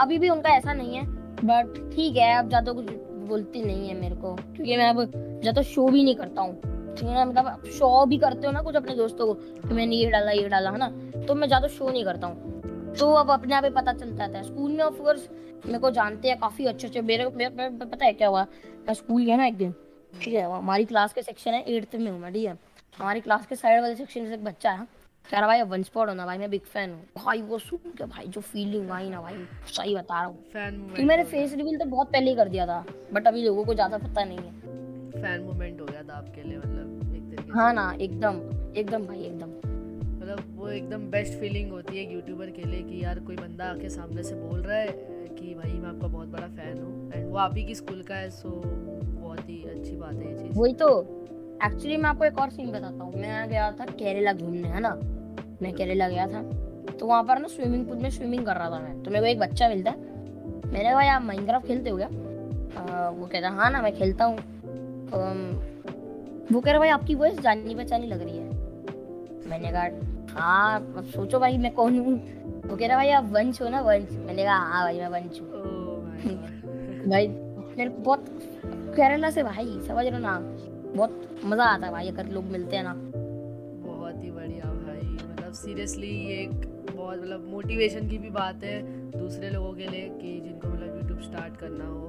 अभी 0.00 0.18
भी 0.18 0.28
उनका 0.30 0.50
ऐसा 0.56 0.72
नहीं 0.72 0.96
है 0.96 1.04
बट 1.44 1.76
ठीक 1.94 2.16
है 2.16 2.32
अब 2.38 2.48
ज़्यादा 2.48 2.72
कुछ 2.72 2.86
बोलती 3.28 3.62
नहीं 3.62 3.88
है 3.88 3.94
मेरे 4.00 4.14
को 4.16 4.34
क्योंकि 4.34 4.76
मैं 4.76 4.88
अब 4.88 5.02
ज़्यादा 5.40 5.62
शो 5.64 5.88
भी 5.88 6.04
नहीं 6.04 6.14
करता 6.16 6.42
हूँ। 6.42 6.74
ठीक 6.98 7.08
है 7.08 7.14
ना 7.14 7.24
मतलब 7.24 7.64
शो 7.72 8.04
भी 8.06 8.18
करते 8.18 8.46
हो 8.46 8.52
ना 8.52 8.62
कुछ 8.62 8.76
अपने 8.76 8.94
दोस्तों 8.94 9.26
को 9.26 9.34
कि 9.68 9.74
मैंने 9.74 9.96
ये 9.96 10.10
डाला 10.10 10.30
ये 10.30 10.48
डाला 10.48 10.70
है 10.70 10.78
ना? 10.78 10.88
तो 11.26 11.34
मैं 11.34 11.46
ज़्यादा 11.46 11.68
शो 11.68 11.88
नहीं 11.90 12.04
करता 12.04 12.26
हूँ। 12.26 12.94
तो 12.98 13.12
अब 13.12 13.30
अपने 13.30 13.54
आप 13.54 13.64
ही 13.64 13.70
पता 13.70 13.92
चलता 13.92 14.24
है। 14.24 14.42
स्कूल 14.42 14.70
में 14.72 14.84
ऑफकोर्स 14.84 15.28
मेरे 15.66 15.78
को 15.78 15.90
जानते 15.90 16.28
हैं 16.28 16.38
काफ़ी 16.40 16.66
अच्छे 16.66 16.86
अच्छे 16.86 17.00
मेरे 17.00 17.26
मेरे- 17.36 17.90
पता 17.90 18.04
है 18.04 18.12
क्या 18.12 18.28
हुआ? 18.28 18.46
मैं 18.86 18.94
स्कूल 18.94 19.24
गया 19.24 19.36
ना 19.36 19.46
एक 19.46 19.56
दिन 19.56 19.74
ठीक 20.22 20.34
है? 20.34 20.44
हमारी 20.52 20.84
क्लास 20.84 21.12
के 21.12 21.22
सेक्शन 21.22 21.54
है 21.54 21.62
एट्थ 21.68 21.96
में 21.96 22.10
हूँ 22.10 22.18
मैं 22.20 22.32
ठीक 22.32 22.46
है? 22.46 22.58
हमारी 22.98 23.20
क्लास 23.20 23.46
के 23.46 23.56
साइड 23.56 23.80
वाले 23.80 23.94
सेक्शन 23.96 24.26
से 24.26 24.34
एक 24.34 24.44
बच्चा 24.44 24.70
है। 24.70 24.86
कह 25.30 25.38
रहा 25.38 25.46
भाई 25.46 25.62
वन 25.62 25.82
स्पॉट 25.82 26.08
होना 26.08 26.26
भाई 26.26 26.38
मैं 26.38 26.50
बिग 26.50 26.60
फ़ैन 26.72 26.90
हूँ। 26.90 27.24
भाई 27.24 27.40
वो 27.42 27.58
सुन 27.58 27.90
के 27.98 28.04
भाई 28.04 28.26
जो 28.26 28.40
फीलिंग 28.40 28.90
आई 28.90 29.08
ना 29.10 29.20
भाई 29.20 29.34
सही 29.76 29.94
बता 29.94 30.14
रहा 30.14 30.24
हूँ। 30.24 30.38
मैंने 31.06 31.24
फेस 31.24 31.54
रिवील 31.54 31.78
तो 31.78 31.84
बहुत 31.84 32.12
पहले 32.12 32.30
ही 32.30 32.36
कर 32.36 32.48
दिया 32.48 32.66
था 32.66 32.84
बट 33.12 33.26
अभी 33.26 33.42
लोगों 33.44 33.64
को 33.64 33.74
ज़्यादा 33.74 33.98
पता 33.98 34.24
नहीं 34.24 34.38
है। 34.38 34.65
फ़ैन 35.16 35.42
मूवमेंट 35.42 35.80
हो 35.80 35.86
गया 35.86 36.02
था 36.02 36.14
आपके 36.14 36.42
लिए 36.42 36.58
मतलब 36.58 37.14
एक 37.16 37.22
तरीके 37.30 37.52
हाँ 37.52 37.72
ना 37.74 37.90
एकदम 38.00 38.40
एकदम 38.76 39.04
भाई 39.06 39.20
एकदम। 39.20 39.50
मतलब 40.16 40.38
वो 40.56 40.68
एकदम 40.68 41.10
बेस्ट 41.10 41.38
फीलिंग 41.40 41.70
होती 41.70 41.98
है 41.98 42.12
यूट्यूबर 42.14 42.50
के 42.50 42.62
लिए 42.62 42.82
कि 42.82 43.02
यार 43.04 43.18
कोई 43.18 43.36
बंदा 43.36 43.64
आके 43.64 43.88
सामने 43.88 44.22
से 44.22 44.34
बोल 44.34 44.60
रहा 44.60 44.78
है 44.78 44.92
कि 45.30 45.54
भाई 45.54 45.72
मैं 45.72 45.88
आपका 45.88 46.06
बहुत 46.06 46.28
बड़ा 46.28 46.46
फ़ैन 46.46 46.78
हूँ। 46.78 47.12
एंड 47.14 47.30
वो 47.30 47.36
आप 47.36 47.56
ही 47.56 47.64
की 47.64 47.74
स्कूल 47.74 48.02
का 48.02 48.14
है 48.14 48.30
सो 48.30 48.48
बहुत 48.48 49.48
ही 49.48 49.62
अच्छी 49.64 49.96
बात 49.96 50.14
है 50.14 50.30
ये 50.30 50.38
चीज़। 50.38 50.58
वही 50.58 50.72
तो। 50.74 50.88
एक्चुअली 51.64 51.96
मैं 51.96 52.08
आपको 52.10 52.24
एक 52.24 52.38
और 52.38 52.50
सीन 52.50 52.72
बताता 52.72 53.04
हूँ। 53.04 53.12
मैं 53.14 53.48
गया 53.48 53.70
था 53.72 53.84
केरला 53.84 54.32
घूमने 54.32 54.68
है 54.68 54.80
ना? 54.80 54.94
मैं 55.62 55.72
केरला 55.72 56.08
गया 56.08 56.26
था। 56.26 56.42
तो 56.90 57.06
वहाँ 57.06 57.22
पर 57.22 57.38
ना 57.38 57.48
स्विमिंग 57.48 57.86
पूल 57.86 57.96
में 57.96 58.10
स्विमिंग 58.10 58.44
कर 58.46 58.56
रहा 58.56 58.70
था 58.70 58.78
मैं। 58.80 59.02
तो 59.02 59.10
मेरे 59.10 59.20
को 59.20 59.26
एक 59.26 59.38
बच्चा 59.38 59.68
मिलता 59.68 59.90
है। 59.90 59.96
मैंने 60.66 60.90
कहा 60.90 61.14
आप 61.14 61.22
माइनक्राफ्ट 61.22 61.66
खेलते 61.66 61.90
हो 61.90 61.96
क्या? 61.96 62.08
वो 63.10 63.26
कहता 63.26 63.50
हाँ 63.50 63.70
ना 63.70 63.82
मैं 63.82 63.94
खेलता 63.96 64.24
हूँ। 64.24 64.38
वो 65.12 66.60
कह 66.60 66.70
रहा 66.70 66.78
भाई 66.78 66.88
आपकी 66.88 67.14
वॉइस 67.14 67.40
जानी 67.40 67.74
पहचानी 67.74 68.06
लग 68.06 68.22
रही 68.22 68.36
है। 68.38 68.44
मैंने 69.48 69.72
कहा 69.72 69.88
हाँ 70.40 71.02
सोचो 71.02 71.38
भाई 71.38 71.58
मैं 71.58 71.74
कौन 71.74 71.98
हूँ? 71.98 72.14
वो 72.66 72.76
कह 72.76 72.86
रहा 72.86 72.96
भाई 72.96 73.10
आप 73.10 73.24
वंश 73.24 73.62
हो 73.62 73.68
ना 73.68 73.80
वंश? 73.80 74.10
मैंने 74.10 74.44
कहा 74.44 74.56
हाँ 74.56 74.84
भाई 74.84 74.98
मैं 74.98 75.08
वंश 75.08 75.40
हूँ। 75.40 75.48
Oh. 75.50 75.66
भाई 77.10 77.26
को 77.78 78.02
बहुत 78.02 78.24
केरला 78.96 79.30
से 79.30 79.42
भाई 79.42 79.80
समझ 79.88 80.06
रहे 80.06 80.18
ना? 80.18 80.38
बहुत 80.96 81.40
मज़ा 81.44 81.64
आता 81.64 81.86
है 81.86 81.92
भाई 81.92 82.08
अगर 82.08 82.26
लोग 82.26 82.44
मिलते 82.44 82.76
हैं 82.76 82.84
ना। 82.84 82.94
बहुत 83.86 84.24
ही 84.24 84.30
बढ़िया 84.30 84.64
भाई 84.64 85.00
मतलब 85.00 85.52
सीरियसली 85.52 86.06
ये 86.06 86.42
एक 86.42 86.50
बहुत 86.96 87.18
मतलब 87.18 87.48
मोटिवेशन 87.50 88.08
की 88.08 88.18
भी 88.18 88.30
बात 88.30 88.64
है 88.64 88.82
दूसरे 89.10 89.50
लोगों 89.50 89.72
के 89.72 89.86
लिए 89.86 90.08
कि 90.08 90.40
जिनको 90.40 90.68
मतलब 90.68 90.95
यूट्यूब 91.16 91.32
स्टार्ट 91.32 91.56
करना 91.56 91.84
हो। 91.84 92.08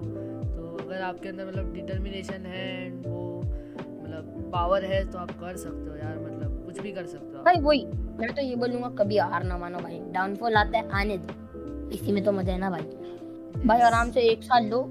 तो 0.55 0.77
अगर 0.83 1.01
आपके 1.01 1.29
अंदर 1.29 1.45
मतलब 1.47 1.73
डिटर्मिनेशन 1.73 2.45
है 2.45 2.85
एंड 2.85 3.05
वो 3.07 3.41
मतलब 3.41 4.49
पावर 4.53 4.85
है 4.85 5.03
तो 5.11 5.17
आप 5.19 5.31
कर 5.39 5.57
सकते 5.57 5.89
हो 5.89 5.95
यार 5.97 6.17
मतलब 6.19 6.63
कुछ 6.65 6.79
भी 6.81 6.91
कर 6.91 7.05
सकते 7.05 7.37
हो 7.37 7.43
भाई 7.43 7.59
वही 7.61 7.85
मैं 8.19 8.33
तो 8.35 8.41
ये 8.41 8.55
बोलूँगा 8.55 8.89
कभी 8.97 9.17
हार 9.19 9.43
ना 9.43 9.57
मानो 9.57 9.79
भाई। 9.79 9.99
डाउनफॉल 10.13 10.55
आता 10.55 10.77
है 10.77 10.89
आने 10.91 11.17
दो। 11.19 11.89
इसी 11.95 12.11
में 12.11 12.23
तो 12.23 12.31
मज़ा 12.31 12.53
है 12.53 12.59
ना 12.59 12.69
भाई। 12.69 13.63
भाई 13.65 13.81
आराम 13.81 14.11
से 14.11 14.21
एक 14.29 14.43
साल 14.43 14.65
लो 14.67 14.81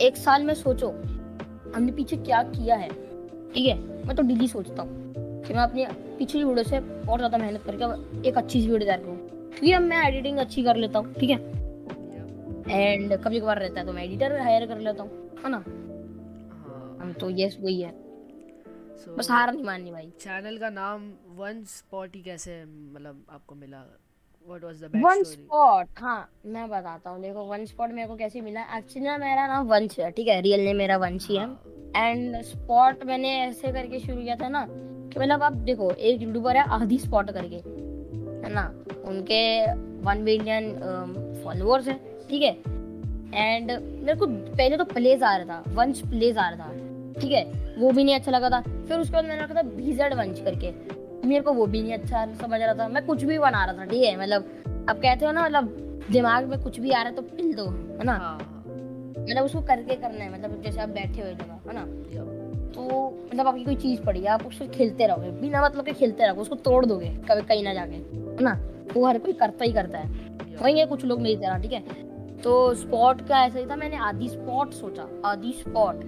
एक 0.00 0.16
साल 0.16 0.44
में 0.44 0.54
सोचो 0.54 0.88
हमने 1.74 1.92
पीछे 1.92 2.16
क्या 2.18 2.42
किया 2.44 2.76
है। 2.76 2.88
ठीक 2.88 3.66
है 3.66 3.78
मैं 4.06 4.16
तो 4.16 4.22
डेली 4.22 4.48
सोचता 4.48 4.82
हूँ 4.82 5.42
कि 5.42 5.54
मैं 5.54 5.62
अपनी 5.62 5.86
पिछली 6.18 6.44
वीडियो 6.44 6.64
से 6.64 6.78
और 6.78 7.18
ज़्यादा 7.18 7.38
मेहनत 7.38 7.62
करके 7.66 8.28
एक 8.28 8.36
अच्छी 8.36 8.60
सी 8.60 8.66
वीडियो 8.66 8.78
तैयार 8.80 9.00
करूँ। 9.00 9.16
क्योंकि 9.48 9.72
अब 9.72 9.82
मैं 9.82 10.06
एडिटिंग 10.08 10.38
अच्छी 10.38 10.62
कर 10.62 10.76
लेता 10.76 10.98
हूँ 10.98 11.14
ठीक 11.14 11.30
है. 11.30 11.57
एंड 12.70 13.16
कभी 13.16 13.40
कभार 13.40 13.58
रहता 13.58 13.80
है 13.80 13.86
तो 13.86 13.92
मैं 13.92 14.04
एडिटर 14.04 14.40
हायर 14.40 14.66
कर 14.66 14.78
लेता 14.78 15.02
हूँ 15.02 15.10
है 15.44 15.50
ना? 15.50 15.56
हाँ। 15.56 16.98
हम 17.00 17.12
तो 17.20 17.30
यस 17.30 17.56
वही 17.60 17.80
है। 17.80 17.92
So, 18.98 19.16
बस 19.18 19.30
हार 19.30 19.52
नहीं 19.52 19.64
माननी 19.64 19.90
भाई। 19.92 20.10
चैनल 20.20 20.58
का 20.58 20.70
नाम 20.70 21.10
वन 21.36 21.62
स्पॉट 21.68 22.14
ही 22.16 22.22
कैसे 22.22 22.64
मतलब 22.64 23.24
आपको 23.30 23.54
मिला? 23.54 23.84
What 24.48 24.64
was 24.64 24.80
the 24.80 24.84
one 24.84 25.02
back 25.02 25.26
story 25.26 25.42
spot 25.44 26.00
हाँ 26.00 26.30
मैं 26.46 26.68
बताता 26.70 27.10
हूँ। 27.10 27.20
देखो 27.22 27.44
वन 27.44 27.64
स्पॉट 27.64 27.90
मेरे 27.90 28.08
को 28.08 28.16
कैसे 28.16 28.40
मिला? 28.40 28.62
एक्चुअली 28.78 29.08
ना 29.08 29.16
मेरा 29.18 29.46
नाम 29.46 29.66
वंश 29.66 29.98
है 30.00 30.10
ठीक 30.10 30.28
है? 30.28 30.40
रियल 30.40 30.64
नेम 30.64 30.76
मेरा 30.76 30.96
वंश 30.96 31.28
ही 31.28 31.36
है। 31.36 31.46
एंड 31.96 32.40
स्पॉट 32.42 33.04
मैंने 33.04 33.36
ऐसे 33.38 33.72
करके 33.72 33.98
शुरू 33.98 34.20
किया 34.22 34.36
था 34.36 34.48
ना 34.48 34.66
कि 34.68 35.20
मतलब 35.20 35.42
आप 35.42 35.52
देखो 35.68 35.90
एक 35.90 36.22
यूट्यूबर 36.22 36.56
है 36.56 36.62
आदि 36.70 36.98
स्पॉट 36.98 37.30
करके 37.30 37.56
है 37.56 38.52
ना? 38.52 38.66
उनके 39.04 39.40
वन 40.02 40.24
बिलियन 40.24 40.74
फॉलोअर्स 41.44 41.88
है। 41.88 42.07
ठीक 42.30 42.42
है? 42.42 42.52
एंड 43.34 43.70
मेरे 43.70 44.14
को 44.14 44.26
पहले 44.26 44.76
तो 44.76 44.84
प्लेज 44.84 45.22
आ 45.22 45.36
रहा 45.36 45.44
था 45.46 45.72
वंश 45.74 46.00
प्लेज 46.00 46.38
आ 46.38 46.48
रहा 46.48 46.66
था। 46.66 47.20
ठीक 47.20 47.32
है? 47.32 47.44
वो 47.78 47.90
भी 47.90 48.04
नहीं 48.04 48.14
अच्छा 48.14 48.30
लगा 48.30 48.50
था। 48.50 48.60
फिर 48.60 48.98
उसके 48.98 49.12
बाद 49.12 49.24
मैंने 49.24 49.42
रखा 49.42 49.54
था 49.54 49.62
बीजेड 49.62 50.14
वंश 50.14 50.40
करके। 50.40 50.72
मेरे 51.28 51.40
को 51.40 51.52
वो 51.52 51.66
भी 51.66 51.82
नहीं 51.82 51.92
अच्छा 51.92 52.24
समझ 52.34 52.60
रहा 52.60 52.74
था। 52.74 52.88
मैं 52.88 53.04
कुछ 53.06 53.24
भी 53.24 53.38
बना 53.38 53.64
रहा 53.64 53.74
था 53.74 53.84
ठीक 53.84 54.02
है? 54.04 54.16
मतलब 54.20 54.86
अब 54.88 54.96
कहते 54.96 55.26
हो 55.26 55.32
ना 55.32 55.44
मतलब 55.44 56.04
दिमाग 56.10 56.44
में 56.44 56.62
कुछ 56.62 56.78
भी 56.80 56.90
आ 56.90 57.02
रहा 57.02 57.08
है 57.08 57.14
तो 57.16 57.22
पिल 57.22 57.52
दो 57.54 57.64
है 57.64 58.04
ना? 58.04 58.12
हाँ 58.12 58.36
मतलब 59.20 59.44
उसको 59.44 59.60
करके 59.60 59.94
करना 59.94 60.24
है 60.24 60.32
मतलब 60.32 60.62
जैसे 60.62 60.80
आप 60.80 60.88
बैठे 60.88 61.22
हुए 61.22 61.32
जगह 61.32 61.68
है 61.68 61.74
ना? 61.74 61.84
तो 62.74 63.10
मतलब 63.26 63.46
आपकी 63.46 63.64
कोई 63.64 63.76
चीज़ 63.76 64.00
पड़ी 64.02 64.24
आप 64.26 64.46
उसको 64.46 64.66
खेलते 64.68 65.06
रहोगे। 65.06 65.30
बिना 65.30 65.64
मतलब 65.64 65.84
के 65.84 65.92
खेलते 65.92 66.24
रहोगे 66.24 66.40
उसको 66.40 66.54
तोड़ 66.54 66.84
दोगे 66.86 67.08
कभी 67.28 67.42
कहीं 67.42 67.62
ना 67.64 67.74
जाके 67.74 67.94
है 67.94 68.42
ना? 68.42 68.58
वो 68.94 69.06
हर 69.06 69.18
कोई 69.18 69.32
करता 69.32 69.64
ही 69.64 69.72
करता 69.72 69.98
है। 69.98 70.56
वही 70.62 70.78
है 70.78 70.86
कुछ 70.86 71.04
लोग 71.04 71.20
मेरी 71.20 71.36
तरह 71.36 71.58
ठीक 71.58 71.72
है? 71.72 71.82
तो 72.44 72.74
स्पॉट 72.74 73.20
का 73.28 73.44
ऐसा 73.44 73.58
ही 73.58 73.66
था? 73.66 73.76
मैंने 73.76 73.96
आदि 74.06 74.28
स्पॉट 74.28 74.72
सोचा। 74.72 75.08
आदि 75.24 75.52
स्पॉट 75.52 76.04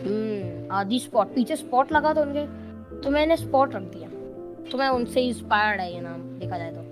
हम्म। 0.00 0.72
आदि 0.74 0.98
स्पॉट 0.98 1.34
पीछे 1.34 1.56
स्पॉट 1.56 1.92
लगा 1.92 2.14
था 2.14 2.20
उनके। 2.20 2.46
तो 3.00 3.10
मैंने 3.10 3.36
स्पॉट 3.36 3.74
रख 3.74 3.82
दिया। 3.94 4.08
तो 4.70 4.78
मैं 4.78 4.88
उनसे 4.90 5.20
इंस्पायर्ड 5.22 5.80
है 5.80 5.92
ये 5.94 6.00
नाम 6.00 6.20
देखा 6.38 6.58
जाए 6.58 6.70
तो। 6.72 6.82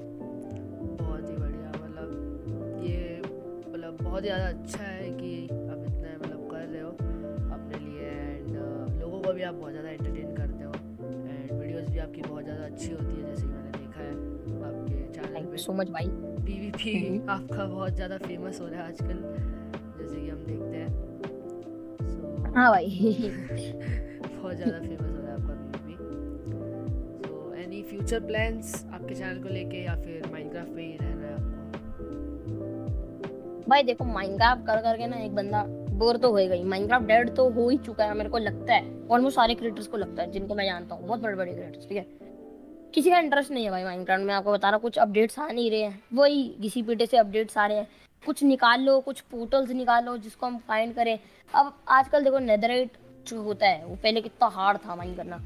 बहुत 0.98 1.28
ही 1.28 1.36
बढ़िया। 1.36 1.70
मतलब 1.84 2.84
ये 2.84 3.22
मतलब 3.68 3.98
बहुत 4.02 4.22
ज़्यादा 4.22 4.44
अच्छा 4.46 4.84
है 4.84 5.10
कि 5.10 5.44
आप 5.44 5.84
इतना 5.86 6.16
मतलब 6.18 6.48
कर 6.50 6.66
रहे 6.66 6.82
हो 6.82 6.90
अपने 6.90 7.78
लिए 7.78 8.08
एंड 8.08 9.00
लोगों 9.00 9.20
को 9.22 9.32
भी 9.32 9.42
आप 9.42 9.54
बहुत 9.54 9.70
ज़्यादा 9.72 9.88
एंटरटेन 9.88 10.34
करते 10.36 10.64
हो। 10.64 10.72
एंड 11.28 11.52
वीडियोस 11.52 11.88
भी 11.90 11.98
आपकी 11.98 12.22
बहुत 12.22 12.44
ज़्यादा 12.44 12.64
अच्छी 12.64 12.92
होती 12.92 13.20
है 13.20 13.26
जैसे 13.26 13.42
कि 13.42 13.48
मैंने 13.48 13.70
देखा 13.78 14.00
है। 14.00 14.14
Channel 14.44 14.81
thank 15.24 15.50
you 15.52 15.58
so 15.58 15.72
much 15.72 15.90
भाई 15.90 16.06
पीवीपी। 16.46 16.92
आपका 17.28 17.64
बहुत 17.64 17.94
ज़्यादा 17.94 18.16
फ़ेमस 18.18 18.60
हो 18.60 18.66
रहा 18.66 18.80
है 18.82 18.86
आजकल 18.88 19.18
जैसे 19.98 20.16
कि 20.16 20.28
हम 20.28 20.38
देखते 20.46 20.76
हैं। 20.76 20.90
हाँ 22.54 22.70
भाई। 22.70 22.86
बहुत 24.22 24.56
ज़्यादा 24.56 24.78
फ़ेमस 24.78 25.00
हो 25.00 25.16
रहा 25.16 25.26
है 25.26 25.34
आपका 25.34 25.54
पीवीपी 25.54 25.94
एनी 27.62 27.82
फ्यूचर 27.82 28.20
प्लान्स 28.20 28.84
आपके 28.92 29.14
चैनल 29.14 29.42
को 29.42 29.48
लेके 29.48 29.84
या 29.84 29.94
फिर 29.96 30.28
माइनक्राफ्ट 30.32 30.74
पे 30.74 30.82
ही 30.82 30.96
रहना 30.96 31.26
है 31.26 31.32
आपको? 31.34 31.60
भाई 33.68 33.82
देखो 33.82 34.04
माइनक्राफ्ट 34.04 34.66
कर 34.66 34.80
करके 34.82 35.06
ना 35.06 35.16
एक 35.16 35.34
बंदा 35.34 35.64
बोर 35.98 36.16
तो 36.16 36.30
होएगा 36.30 36.54
ही। 36.54 36.64
माइनक्राफ्ट 36.64 37.06
डेड 37.06 37.34
तो 37.36 37.48
हो 37.50 37.68
ही 37.68 37.76
चुका 37.78 38.04
है 38.04 38.14
मेरे 38.14 38.30
को 38.30 38.38
लगता 38.38 38.72
है। 38.74 38.82
ऑलमोस्ट 39.10 39.36
सारे 39.36 39.54
क्रिएटर्स 39.54 39.86
को 39.86 39.96
लगता 39.96 40.22
है 40.22 40.30
जिनको 40.30 40.54
मैं 40.54 40.64
जानता 40.64 40.94
हूँ। 40.94 41.06
बहुत 41.06 41.20
बड़े 41.20 41.36
बड़े 41.36 41.52
क्रिएटर्स 41.52 41.88
ठीक 41.88 41.98
है? 41.98 42.06
किसी 42.94 43.10
का 43.10 43.18
इंटरेस्ट 43.18 43.50
नहीं 43.50 43.64
है 43.64 43.70
भाई 43.70 43.84
माइनक्राफ्ट 43.84 44.24
में 44.24 44.32
आपको 44.34 44.52
बता 44.52 44.68
रहा 44.68 44.76
हूँ, 44.76 44.82
कुछ 44.82 44.98
अपडेट्स 44.98 45.38
आ 45.38 45.46
नहीं 45.46 45.70
रहे 45.70 45.82
हैं। 45.82 46.02
वही 46.14 46.42
घिसी 46.60 46.82
पीटे 46.82 47.06
से 47.06 47.16
अपडेट्स 47.16 47.56
आ 47.58 47.66
रहे 47.66 47.76
हैं। 47.76 47.86
कुछ 48.22 48.42
निकाल 48.42 48.80
लो 48.80 48.98
कुछ 49.00 49.20
पोर्टल्स 49.20 49.70
निकाल 49.70 50.04
लो 50.04 50.16
जिसको 50.16 50.46
हम 50.46 50.58
फाइंड 50.68 50.94
करें। 50.94 51.18
अब 51.54 51.72
आजकल 51.88 52.24
देखो 52.24 52.38
नेदराइट 52.38 52.96
जो 53.26 53.40
होता 53.42 53.68
है 53.68 53.84
वो 53.86 53.94
पहले 54.02 54.20
कितना 54.20 54.48
हार्ड 54.48 54.78
था 54.78 54.96
माइन 54.96 55.14
करना। 55.14 55.40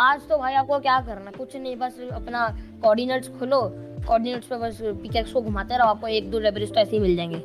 आज 0.00 0.28
तो 0.28 0.38
भाई 0.38 0.54
आपको 0.54 0.78
क्या 0.78 1.00
करना 1.00 1.30
कुछ 1.30 1.56
नहीं 1.56 1.76
बस 1.76 1.98
अपना 2.12 2.48
कोऑर्डिनेट्स 2.82 3.28
खोलो। 3.38 3.60
कोऑर्डिनेट्स 4.06 4.46
पे 4.46 4.56
बस 4.58 4.78
पिकेक्स 5.02 5.32
को 5.32 5.40
घुमाते 5.42 5.76
रहो 5.76 5.88
आपको 5.88 6.08
एक 6.08 6.30
दो 6.30 6.38
लेबरिस्ट 6.40 6.76
ऐसे 6.76 6.96
ही 6.96 7.02
मिल 7.02 7.16
जाएँगे। 7.16 7.42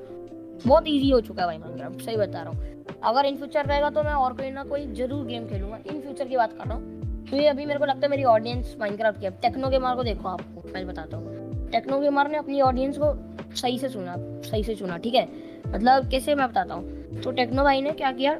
बहुत 0.67 0.87
इजी 0.87 1.09
हो 1.09 1.21
चुका 1.21 1.41
है 1.41 1.47
भाई 1.47 1.57
माइनक्राफ्ट 1.57 2.05
सही 2.05 2.17
बता 2.17 2.41
रहा 2.41 2.51
हूँ। 2.51 2.99
अगर 3.03 3.25
इन 3.25 3.35
फ्यूचर 3.37 3.65
रहेगा 3.65 3.89
तो 3.89 4.03
मैं 4.03 4.13
और 4.13 4.33
कोई 4.33 4.51
ना 4.51 4.63
कोई 4.65 4.85
ज़रूर 4.93 5.25
गेम 5.25 5.47
खेलूँगा। 5.49 5.79
इन 5.87 6.01
फ्यूचर 6.01 6.27
की 6.27 6.37
बात 6.37 6.53
कर 6.53 6.65
रहा 6.65 6.77
हूँ। 6.77 6.96
क्योंकि 7.29 7.45
अभी 7.45 7.65
मेरे 7.65 7.79
को 7.79 7.85
लगता 7.85 8.05
है 8.05 8.09
मेरी 8.09 8.23
ऑडियंस 8.25 8.75
माइनक्राफ्ट 8.79 9.19
की 9.19 9.25
है। 9.25 9.31
टेक्नो 9.41 9.69
गेमर 9.69 9.95
को 9.95 10.03
देखो 10.03 10.27
आपको 10.29 10.69
मैं 10.73 10.85
बताता 10.87 11.17
हूँ। 11.17 11.69
टेक्नो 11.71 11.99
गेमर 11.99 12.27
ने 12.27 12.37
अपनी 12.37 12.61
ऑडियंस 12.61 12.97
को 12.97 13.13
सही 13.55 13.77
से 13.79 13.89
सुना, 13.89 14.15
सही 14.41 14.63
से 14.63 14.75
चुना 14.75 14.97
ठीक 14.97 15.13
है? 15.13 15.27
मतलब 15.67 16.09
कैसे 16.09 16.35
मैं 16.35 16.47
बताता 16.49 16.73
हूँ। 16.73 17.21
तो 17.21 17.31
टेक्नो 17.31 17.63
भाई 17.63 17.81
ने 17.81 17.91
क्या 17.93 18.11
किया 18.11 18.33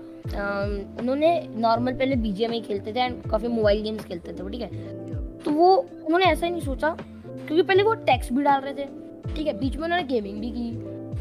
उन्होंने 0.99 1.29
नॉर्मल 1.55 1.93
पहले 1.93 2.15
बीजीएम 2.15 2.51
ही 2.51 2.61
खेलते 2.61 2.93
थे 2.93 2.99
एंड 2.99 3.21
काफ़ी 3.31 3.47
मोबाइल 3.47 3.81
गेम्स 3.83 4.05
खेलते 4.05 4.33
थे 4.33 4.49
ठीक 4.49 4.61
है? 4.61 4.69
तो 5.37 5.51
वो, 5.51 5.75
उन्होंने 5.75 6.25
ऐसा 6.25 6.45
ही 6.45 6.51
नहीं 6.51 6.61
सोचा, 6.61 6.89
क्योंकि 7.27 7.61
पहले 7.61 7.83
वो 7.83 7.93
टैक्स 8.05 8.31
भी 8.33 8.43
डाल 8.43 8.61
रहे 8.61 8.73
थे, 8.73 8.85
ठीक 9.35 9.47
है? 9.47 9.57
बीच 9.59 9.75
में 9.75 9.83
उन्होंने 9.83 10.03
गेमिंग 10.03 10.39
भी 10.41 10.51
की 10.51 10.69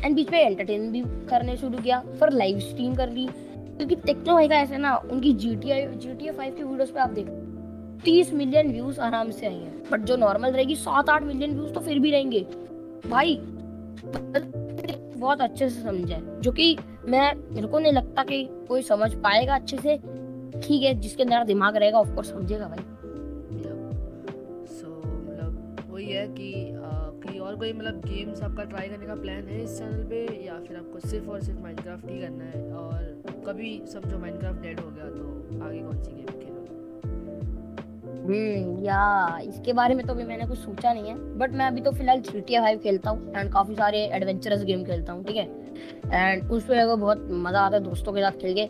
एंड 0.05 0.15
बीच 0.17 0.31
में 0.31 0.39
एंटरटेन 0.41 0.91
भी 0.93 1.03
करने 1.29 1.57
शुरू 1.57 1.79
किया, 1.79 2.01
फिर 2.11 2.31
लाइव 2.33 2.59
स्ट्रीम 2.61 2.95
कर 2.95 3.11
ली। 3.11 3.27
क्योंकि 3.27 3.95
टेक्नो 3.97 4.35
भाई 4.35 4.49
का 4.49 4.57
ऐसा 4.57 4.77
ना, 4.77 4.95
उनकी 4.97 5.33
G 5.35 5.55
T 5.57 5.71
I 5.71 5.87
G 5.87 6.15
T 6.15 6.31
five 6.31 6.55
की 6.55 6.63
वीडियोस 6.63 6.91
पे 6.91 7.01
आप 7.01 7.11
देख 7.11 7.27
तीस 8.05 8.33
मिलियन 8.35 8.73
व्यूज़ 8.73 9.01
आराम 9.01 9.31
से 9.31 9.47
आई 9.47 9.55
हैं। 9.55 9.83
बट 9.91 10.01
जो 10.01 10.17
नॉर्मल 10.17 10.51
रहेगी 10.51 10.75
सात 10.77 11.11
आठ 11.11 11.23
मिलियन 11.23 11.55
व्यूज़ 11.55 11.73
तो 11.73 11.81
फिर 11.81 11.99
भी 11.99 12.11
रहेंगे। 12.11 12.41
भाई, 13.07 13.37
बहुत 15.17 15.41
अच्छे 15.41 15.69
से 15.69 15.83
समझा 15.83 16.19
जो 16.41 16.53
कि 16.53 16.77
मैं, 17.05 17.35
मेरे 17.55 17.67
को 17.67 17.79
नहीं 17.79 17.93
लगता 17.93 18.23
कि 18.25 18.45
कोई 18.69 18.83
समझ 18.85 19.13
पाएगा 19.17 19.55
अच्छे 19.55 19.77
से। 19.77 19.97
ठीक 20.59 20.83
है, 20.83 20.95
जिसके 20.97 21.23
अंदर 21.23 21.45
दिमाग 21.45 21.77
रहेगा 21.77 21.99
ऑफकोर्स 21.99 22.31
समझेगा 22.31 22.69
भाई। 22.69 22.79
सो 24.71 24.89
मतलब 25.07 25.77
वही 25.91 26.07
है 26.07 26.27
कि 26.29 26.53
कहीं 27.23 27.41
और 27.41 27.57
कोई 27.57 27.73
मतलब 27.73 28.01
गेम्स 28.07 28.43
आपका 28.43 28.65
ट्राई 28.65 28.89
करने 28.89 29.07
का 29.07 29.15
प्लान 29.17 29.49
है 29.49 29.63
इस 29.63 29.79
चैनल 29.79 30.03
पे, 30.05 30.25
या 30.47 30.59
फिर 30.69 30.77
आपको 30.77 31.09
सिर्फ़ 31.09 31.29
और 31.29 31.41
सिर्फ़ 31.43 31.61
माइनक्राफ्ट 31.61 32.11
ही 32.11 32.19
करना 32.21 32.45
है? 32.47 32.63
और 32.75 33.43
कभी 33.47 33.81
समझो 33.93 34.19
माइनक्राफ्ट 34.19 34.63
डेड 34.63 34.81
हो 34.81 34.91
गया 34.91 35.05
तो 35.11 35.65
आगे 35.65 35.81
कौन 35.81 36.03
सी 36.03 36.13
गेम 36.13 36.27
हम्म 38.27 38.85
या 38.85 39.39
इसके 39.43 39.73
बारे 39.73 39.95
में 39.95 40.07
तो 40.07 40.13
अभी 40.13 40.25
मैंने 40.25 40.47
कुछ 40.47 40.59
सोचा 40.59 40.93
नहीं 40.93 41.09
है। 41.09 41.15
बट 41.39 41.51
मैं 41.51 41.67
अभी 41.67 41.81
तो 41.81 41.91
फ़िलहाल 41.93 42.21
जी 42.21 42.41
टी 42.41 42.59
फाइव 42.59 42.79
खेलता 42.79 43.11
हूँ 43.11 43.33
एंड 43.37 43.53
काफ़ी 43.53 43.75
सारे 43.75 43.99
एडवेंचरस 44.07 44.65
गेम 44.65 44.85
खेलता 44.85 45.13
हूँ, 45.13 45.25
ठीक 45.25 45.37
है? 45.37 45.45
एंड 46.13 46.51
उस 46.51 46.65
पर 46.65 46.95
बहुत 46.95 47.27
मज़ा 47.31 47.61
आता 47.61 47.77
है, 47.77 47.83
दोस्तों 47.83 48.13
के 48.13 48.23
साथ 48.23 48.41
खेल 48.41 48.55
के। 48.55 48.65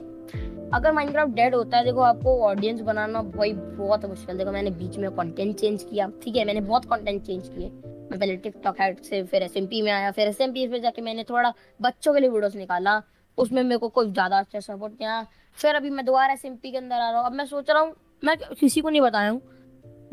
अगर 0.76 0.92
माइनक्राफ्ट 0.92 1.32
डेड 1.34 1.54
होता 1.54 1.76
है, 1.76 1.84
देखो 1.84 2.00
आपको 2.02 2.38
ऑडियंस 2.44 2.80
बनाना 2.82 3.22
भाई 3.24 3.52
बहुत 3.52 4.04
मुश्किल 4.06 4.38
देखो 4.38 4.52
मैंने 4.52 4.70
बीच 4.72 4.96
में 4.98 5.10
कंटेंट 5.10 5.54
चेंज 5.56 5.82
किया, 5.82 6.10
ठीक 6.22 6.36
है? 6.36 6.44
मैंने 6.44 6.60
बहुत 6.62 6.84
कंटेंट 6.84 7.22
चेंज 7.22 7.48
किए। 7.48 7.68
मैं 7.68 8.18
पहले 8.18 8.36
टिकटॉक 8.36 8.80
हेड 8.80 9.00
से, 9.00 9.22
फिर 9.24 9.42
एसएमपी 9.42 9.82
में 9.82 9.90
आया, 9.92 10.10
फिर 10.10 10.28
एस 10.28 10.40
एम 10.40 10.52
पी 10.52 10.66
पे 10.68 10.80
जाके 10.80 11.02
मैंने 11.02 11.24
थोड़ा 11.24 11.52
बच्चों 11.82 12.14
के 12.14 12.20
लिए 12.20 12.30
वीडियोस 12.30 12.56
निकाला। 12.56 13.00
उसमें 13.38 13.62
मेरे 13.62 13.78
को 13.78 13.88
कोई 13.90 14.10
ज़्यादा 14.12 14.38
अच्छा 14.38 14.60
सपोर्ट 14.60 14.92
नहीं 14.92 15.08
आया। 15.08 15.26
फिर 15.58 15.74
अभी 15.74 15.90
मैं 15.90 16.04
दोबारा 16.04 16.32
एसएमपी 16.32 16.70
के 16.70 16.78
अंदर 16.78 16.96
आ 16.96 17.10
रहा 17.10 17.20
हूँ। 17.20 17.26
अब 17.26 17.32
मैं 17.32 17.44
सोच 17.46 17.70
रहा 17.70 17.80
हूँ 17.80 17.94
मैं 18.22 18.36
किसी 18.60 18.80
को 18.80 18.88
नहीं 18.88 19.00
बताया 19.00 19.30
हूँ। 19.30 19.40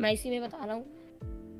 मैं 0.00 0.12
इसी 0.12 0.30
में 0.30 0.42
बता 0.42 0.64
रहा 0.64 0.74
हूँ। 0.74 0.84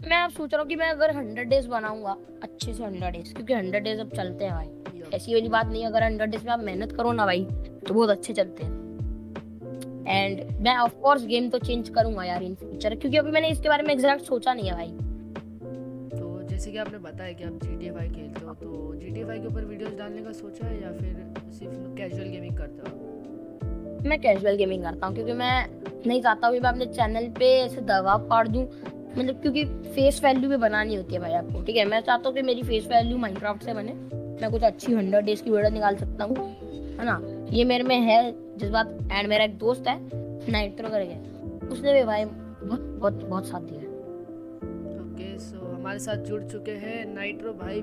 मैं 0.08 0.16
अब 0.16 0.30
सोच 0.30 0.52
रहा 0.52 0.60
हूँ 0.62 0.68
कि 0.68 0.76
मैं 0.76 0.88
अगर 0.90 1.14
हंड्रेड 1.16 1.48
डेज़ 1.48 1.68
बनाऊँगा, 1.68 2.16
अच्छे 2.42 2.72
से 2.72 2.84
हंड्रेड 2.84 3.12
डेज़ 3.12 3.32
क्योंकि 3.34 3.54
हंड्रेड 3.54 3.84
डेज़ 3.84 4.00
अब 4.00 4.10
चलते 4.10 4.44
हैं 4.44 4.54
भाई। 4.54 5.02
ऐसी 5.14 5.34
वाली 5.34 5.48
बात 5.48 5.66
नहीं, 5.66 5.84
अगर 5.86 6.02
हंड्रेड 6.02 6.30
डेज़ 6.30 6.44
में 6.44 6.52
आप 6.52 6.60
मेहनत 6.60 6.92
करो 6.92 7.12
ना 7.12 7.26
भाई 7.26 7.44
तो 7.86 7.94
बहुत 7.94 8.10
अच्छे 8.10 8.32
चलते 8.32 8.64
हैं। 8.64 8.72
एंड 10.06 10.40
मैं 10.60 10.76
ऑफ़ 10.76 10.94
कोर्स 10.94 11.26
गेम 11.26 11.48
तो 11.50 11.58
चेंज 11.58 11.88
करूँगा 11.88 12.24
यार 12.24 12.42
इन 12.42 12.54
फ्यूचर 12.54 12.94
क्योंकि 12.94 13.18
अभी 13.18 13.30
मैंने 13.30 13.48
इसके 13.48 13.68
बारे 13.68 13.82
में 13.82 13.92
एग्जैक्ट 13.94 14.24
सोचा 14.24 14.54
नहीं 14.54 14.68
है 14.68 14.74
भाई। 14.74 14.90
तो 16.10 16.42
जैसे 16.42 16.70
कि 16.72 16.78
आपने 16.78 16.98
बताया 16.98 17.32
कि 17.32 17.44
आप 17.44 17.58
जी 17.62 17.76
टी 17.76 17.90
खेलते 18.14 18.44
हो 18.46 18.54
तो 18.54 18.94
जी 18.94 19.06
टी 19.06 19.20
के 19.20 19.46
ऊपर 19.46 19.64
वीडियोस 19.64 19.94
डालने 19.94 20.22
का 20.22 20.32
सोचा 20.32 20.66
है 20.66 20.82
या 20.82 20.92
फिर 20.92 21.50
सिर्फ़ 21.52 21.96
कैजुअल 21.96 22.28
गेमिंग 22.28 22.56
करते 22.58 22.90
हो? 22.90 23.13
मैं 24.04 24.20
कैजुअल 24.20 24.56
गेमिंग 24.56 24.82
करता 24.82 25.06
हूँ, 25.06 25.14
क्योंकि 25.14 25.32
मैं 25.32 25.66
नहीं 26.06 26.20
चाहता 26.23 26.46
हूँ 26.46 26.58
मैं 26.58 26.70
अपने 26.70 26.87
चैनल 26.87 27.28
पे 27.38 27.46
ऐसे 27.61 27.80
दबाव 27.82 28.26
पाड़ 28.28 28.46
दूँ। 28.49 28.64
मतलब 29.18 29.40
क्योंकि 29.42 29.64
फेस 29.94 30.20
वैल्यू 30.25 30.50
भी 30.50 30.56
बनानी 30.56 30.94
होती 30.94 31.14
है 31.14 31.20
भाई 31.20 31.32
आपको, 31.32 31.62
ठीक 31.62 31.76
है? 31.76 31.84
मैं 31.84 32.00
चाहता 32.00 32.28
हूँ 32.28 32.34
कि 32.37 32.42
मेरी 32.42 32.62
फेस 32.62 32.87
वैल्यू 32.87 33.18
माइनक्राफ्ट 33.18 33.64
से 33.64 33.75
बने। 33.75 33.92
मैं 34.40 34.50
कुछ 34.50 34.62
अच्छी 34.62 34.92
हंड्रेड 34.92 35.25
डेज़ 35.25 35.42
की 35.42 35.50
वीडियो 35.50 35.70
निकाल 35.70 35.96
सकता 35.96 36.25
हूँ, 36.25 36.37
है 36.99 37.04
ना? 37.04 37.20
ये 37.52 37.64
मेरे 37.64 37.84
में 37.84 37.99
है 38.00 38.20
जिस 38.58 38.70
बात 38.70 38.99
एंड 39.12 39.28
मेरा 39.28 39.44
एक 39.44 39.56
दोस्त 39.58 39.88
है 39.88 39.99
नाइट्रो 40.52 40.88
करके 40.88 41.66
उसने 41.66 41.92
भी 41.92 42.02
भाई 42.04 42.25
बहुत 42.25 42.80
बहुत 42.80 43.25
बहुत 43.25 43.46
साथ 43.46 43.61
दिया 43.61 43.80
ओके 45.02 45.38
सो 45.38 45.75
हमारे 45.75 45.99
साथ 45.99 46.25
जुड़ 46.25 46.42
चुके 46.42 46.73
हैं 46.73 47.04
नाइट्रो 47.14 47.52
भाई। 47.52 47.80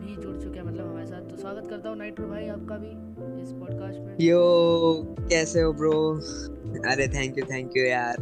भी 0.00 0.16
जुड़ 0.16 0.36
चुके 0.36 0.58
हैं 0.58 0.64
मतलब 0.66 0.86
हमारे 0.86 1.06
साथ। 1.06 1.28
तो 1.30 1.36
स्वागत 1.36 1.68
करता 1.70 1.88
हूँ 1.88 1.96
नाइट्रो 1.98 2.26
भाई 2.28 2.48
आपका 2.48 2.76
भी 2.76 2.90
इस 3.42 3.52
पॉडकास्ट 3.52 4.00
में। 4.00 4.16
यो 4.20 4.40
कैसे 5.30 5.62
हो 5.62 5.72
ब्रो 5.72 5.94
अरे 6.90 7.08
थैंक 7.14 7.38
यू 7.38 7.44
थैंक 7.50 7.76
यू 7.76 7.84
यार। 7.84 8.16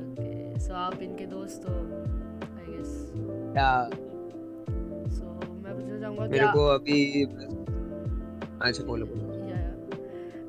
ओके 0.00 0.58
सो 0.60 0.74
आप 0.76 1.02
इनके 1.02 1.26
दोस्त 1.26 1.68
हो 1.68 1.74
आई 1.74 2.66
गेस 2.68 2.90
या। 3.56 3.72
सो 5.10 5.24
मैं 5.56 5.74
पूछना 5.74 6.00
चाहूँगा 6.00 6.26
मेरे 6.26 6.46
को 6.52 6.66
अभी 6.68 7.24
अच्छा 8.62 8.84
बोलो 8.84 9.06
बोलो। 9.06 9.28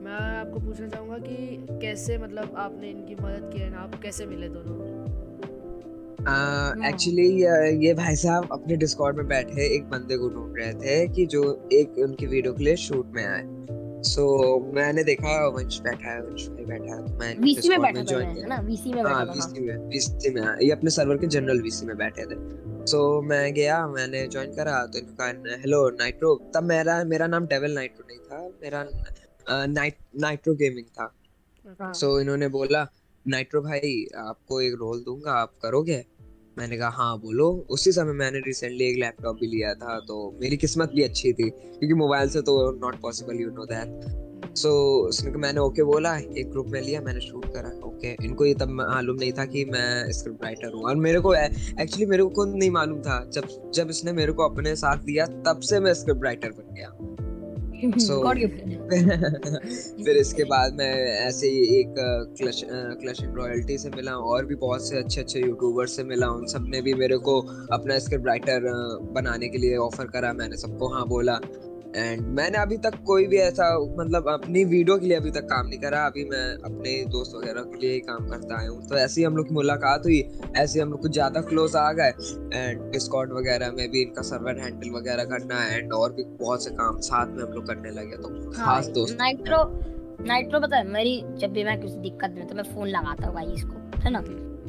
मैं 0.03 0.20
आपको 0.38 0.60
पूछना 0.60 0.88
चाहूँगा 0.88 1.17
कि 1.17 1.36
कैसे 1.81 2.17
मतलब 2.17 2.55
आपने 2.60 2.89
इनकी 2.89 3.15
मदद 3.15 3.50
की 3.53 3.60
है 3.60 3.74
आप 3.75 3.93
कैसे 4.03 4.25
मिले 4.25 4.48
दोनों? 4.50 5.00
एक्चुअली 6.22 7.28
uh, 7.44 7.84
ये 7.84 7.94
भाई 7.94 8.16
साहब 8.16 8.48
अपने 8.51 8.75
डिस्कॉर्ड 8.75 9.18
में 9.18 9.28
बैठे 9.28 9.75
एक 9.75 9.84
बंदे 9.90 10.18
को 10.18 10.30
ढूंढ 10.30 10.58
रहे 10.58 10.74
थे 10.74 11.08
कि 11.08 11.25
जो 11.25 11.70
एक 11.74 11.98
उनकी 11.98 12.25
वीडियो 12.25 12.54
के 12.54 12.63
लिए 12.63 12.75
शूट 12.75 13.08
में 13.16 13.25
आए। 13.25 13.42
सो 14.04 14.24
so, 14.24 14.75
मैंने 14.75 15.04
देखा 15.04 15.48
वंश 15.48 15.80
बैठा 15.80 16.12
है 16.12 16.22
वंश 16.22 16.48
भाई 16.48 16.66
बैठा 16.66 16.96
है 16.96 17.08
तो 17.08 17.13
मैं 17.13 17.38
वीसी 17.38 17.70
में 17.70 17.82
बैठा 17.82 18.01
किया। 18.01 18.48
ना? 18.48 18.60
वीसी 18.62 18.94
में 18.94 19.01
हाँ 19.04 19.25
बैठा 19.25 19.25
था 19.25 19.34
वीसी 19.34 19.60
में 19.60 19.78
वीसी 19.88 20.30
में 20.30 20.42
हाँ, 20.42 20.58
ये 20.62 20.72
अपने 20.72 20.90
सर्वर 20.90 21.18
के 21.18 21.28
जनरल 21.28 21.62
वीसी 21.62 21.86
में 21.86 21.98
बैठे 21.98 22.25
थे। 22.25 22.36
सो 22.86 23.22
so, 23.22 23.30
मैं 23.30 23.54
गया 23.54 23.88
मैंने 23.88 24.28
ज्वाइन 24.28 24.54
करा 24.54 24.86
तो 24.86 25.00
इन्होंने 25.00 25.34
कहा 25.42 25.58
हेलो 25.62 25.90
नाइट्रो 25.90 26.36
तब 26.56 26.63
मेरा 26.63 27.04
मेरा 27.04 27.28
नाम 27.28 27.46
डेविल 27.48 27.75
नाइट्रो 27.75 28.06
नहीं 28.08 28.20
था 28.20 28.48
मेरा 28.62 28.86
नाइट 29.66 29.98
नाइट्रो 30.20 30.54
गेमिंग 30.54 30.86
था। 30.86 31.13
हाँ। 31.82 31.94
सो 31.94 32.20
इन्होंने 32.20 32.48
बोला 32.48 32.88
नाइट्रो 33.28 33.62
भाई 33.62 34.06
आपको 34.18 34.62
एक 34.62 34.74
रोल 34.74 35.04
दूँगा 35.04 35.32
आप 35.32 35.54
करोगे? 35.62 36.04
मैंने 36.58 36.77
कहा 36.77 36.89
हाँ 36.93 37.17
बोलो। 37.20 37.50
उसी 37.70 37.91
समय 37.91 38.13
मैंने 38.13 38.39
रिसेंटली 38.46 38.86
एक 38.86 38.98
लैपटॉप 39.00 39.38
भी 39.41 39.48
लिया 39.48 39.74
था 39.75 40.00
तो 40.08 40.15
मेरी 40.41 40.58
किस्मत 40.58 40.91
भी 40.96 41.03
अच्छी 41.03 41.31
थी, 41.34 41.50
क्योंकि 41.50 41.93
मोबाइल 41.96 42.29
से 42.29 42.41
तो 42.41 42.55
not 42.81 43.00
possible 43.01 43.39
you 43.41 43.50
know 43.50 43.65
that 43.65 44.55
so 44.58 44.72
उसने 45.08 45.31
मैंने 45.31 45.60
ओके 45.60 45.84
बोला, 45.84 46.15
एक 46.17 46.50
ग्रुप 46.51 46.67
में 46.67 46.81
लिया, 46.81 47.01
मैंने 47.01 47.20
शूट 47.22 47.46
करा 47.53 47.70
ओके 47.88 48.12
इनको 48.25 48.46
ये 48.46 48.53
तब 48.55 48.70
मालूम 48.72 49.15
नहीं 49.17 49.31
था 49.34 49.46
कि 49.46 49.63
मैं 49.65 50.12
स्क्रिप्ट 50.12 50.43
राइटर 50.43 50.74
हूँ, 50.74 50.84
और 50.84 50.96
मेरे 50.98 51.20
को 51.20 51.34
एक्चुअली 51.34 52.05
मेरे 52.05 52.24
को 52.24 52.29
खुद 52.31 52.55
नहीं 52.55 52.72
मालूम 52.72 53.01
था। 53.01 53.24
जब 53.29 53.48
जब 53.74 53.89
इसने 53.89 54.13
मेरे 54.13 54.31
को 54.31 54.43
अपने 54.43 54.75
साथ 54.75 55.03
दिया, 55.05 55.25
तब 55.46 55.60
से 55.62 55.79
मैं 55.79 55.93
स्क्रिप्ट 55.93 56.24
राइटर 56.24 56.51
बन 56.51 56.75
गया। 56.75 56.89
So- 57.82 58.24
फिर 60.06 60.18
इसके 60.18 60.44
बाद 60.44 60.74
मैं 60.74 60.94
ऐसे 61.28 61.48
ही 61.48 61.80
एक 61.80 61.94
क्लश 62.38 62.62
क्लश 62.70 63.24
इन 63.24 63.32
रॉयल्टी 63.32 63.78
से 63.78 63.90
मिला 63.90 64.12
और 64.12 64.46
भी 64.46 64.56
बहुत 64.56 64.90
से 64.90 64.98
अच्छे 64.98 65.22
अच्छे 65.22 65.40
यूट्यूबर 65.40 65.88
से 65.88 66.04
मिला 66.04 66.28
उन 66.30 66.46
सबने 66.46 66.82
भी 66.82 66.94
मेरे 66.94 67.18
को 67.18 67.40
अपना 67.72 68.00
स्क्रिप्ट 68.00 68.28
राइटर 68.28 68.60
बनाने 69.12 69.50
के 69.50 69.58
लिए 69.58 69.78
ऑफ़र 69.78 70.06
करा 70.06 70.34
मैंने 70.34 70.58
सबको 70.58 70.88
हाँ 70.88 71.08
बोला। 71.08 71.40
एंड 71.95 72.21
मैंने 72.36 72.57
अभी 72.57 72.77
तक 72.77 72.93
कोई 73.05 73.25
भी 73.27 73.38
ऐसा 73.38 73.65
मतलब 73.98 74.27
अपनी 74.29 74.63
वीडियो 74.65 74.98
के 74.98 75.05
लिए 75.05 75.17
अभी 75.17 75.31
तक 75.31 75.45
काम 75.45 75.67
नहीं 75.67 75.79
करा। 75.79 76.05
अभी 76.05 76.24
मैं 76.25 76.43
अपने 76.65 76.93
दोस्त 77.12 77.36
वगैरह 77.36 77.62
के 77.63 77.79
लिए 77.79 77.93
ही 77.93 78.00
काम 78.00 78.27
करता 78.29 78.60
आया 78.60 78.69
हूँ। 78.69 78.88
तो 78.89 78.98
ऐसे 78.98 79.21
ही 79.21 79.25
हम 79.25 79.38
लोग 79.38 79.48
की 79.48 79.53
मुलाकात 79.53 80.05
हुई। 80.05 80.19
ऐसे 80.57 80.79
ही 80.79 80.83
हम 80.83 80.91
लोग 80.91 81.01
कुछ 81.01 81.12
ज़्यादा 81.12 81.41
क्लोज 81.41 81.75
आ 81.75 81.91
गए। 81.91 82.13
एंड 82.53 82.81
डिस्कॉर्ड 82.91 83.33
वगैरह 83.33 83.71
में 83.71 83.89
भी 83.91 84.01
इनका 84.01 84.21
सर्वर 84.21 84.60
हैंडल 84.60 84.89
वगैरह 84.89 85.24
करना 85.25 85.63
एंड 85.67 85.93
और 85.93 86.13
भी 86.13 86.24
बहुत 86.39 86.63
से 86.63 86.71
काम 86.71 87.00
साथ 87.01 87.27
में 87.27 87.43
हम 87.43 87.51
लोग 87.53 87.67
करने 87.67 87.91
लगे 87.91 88.17
तो 88.17 88.29
हाँ 88.29 88.65
खास 88.65 88.88
दोस्त। 88.89 89.17
नाइट्रो 89.21 89.63
नाइट्रो 90.25 90.60
पता 90.60 90.77
है 90.77 90.88
मेरी 90.88 91.21
जब 91.38 91.53
भी 91.53 91.63
मैं 91.63 91.79
किसी 91.81 91.98
दिक्कत 92.00 92.36
में 92.38 92.48
तो 92.48 92.55
मैं 92.55 92.63
फ़ोन 92.63 92.88
लगाता 92.88 93.27
हूँ 93.27 93.36
भाई 93.36 93.53
इसको 93.53 94.00
है 94.00 94.12
ना? 94.12 94.21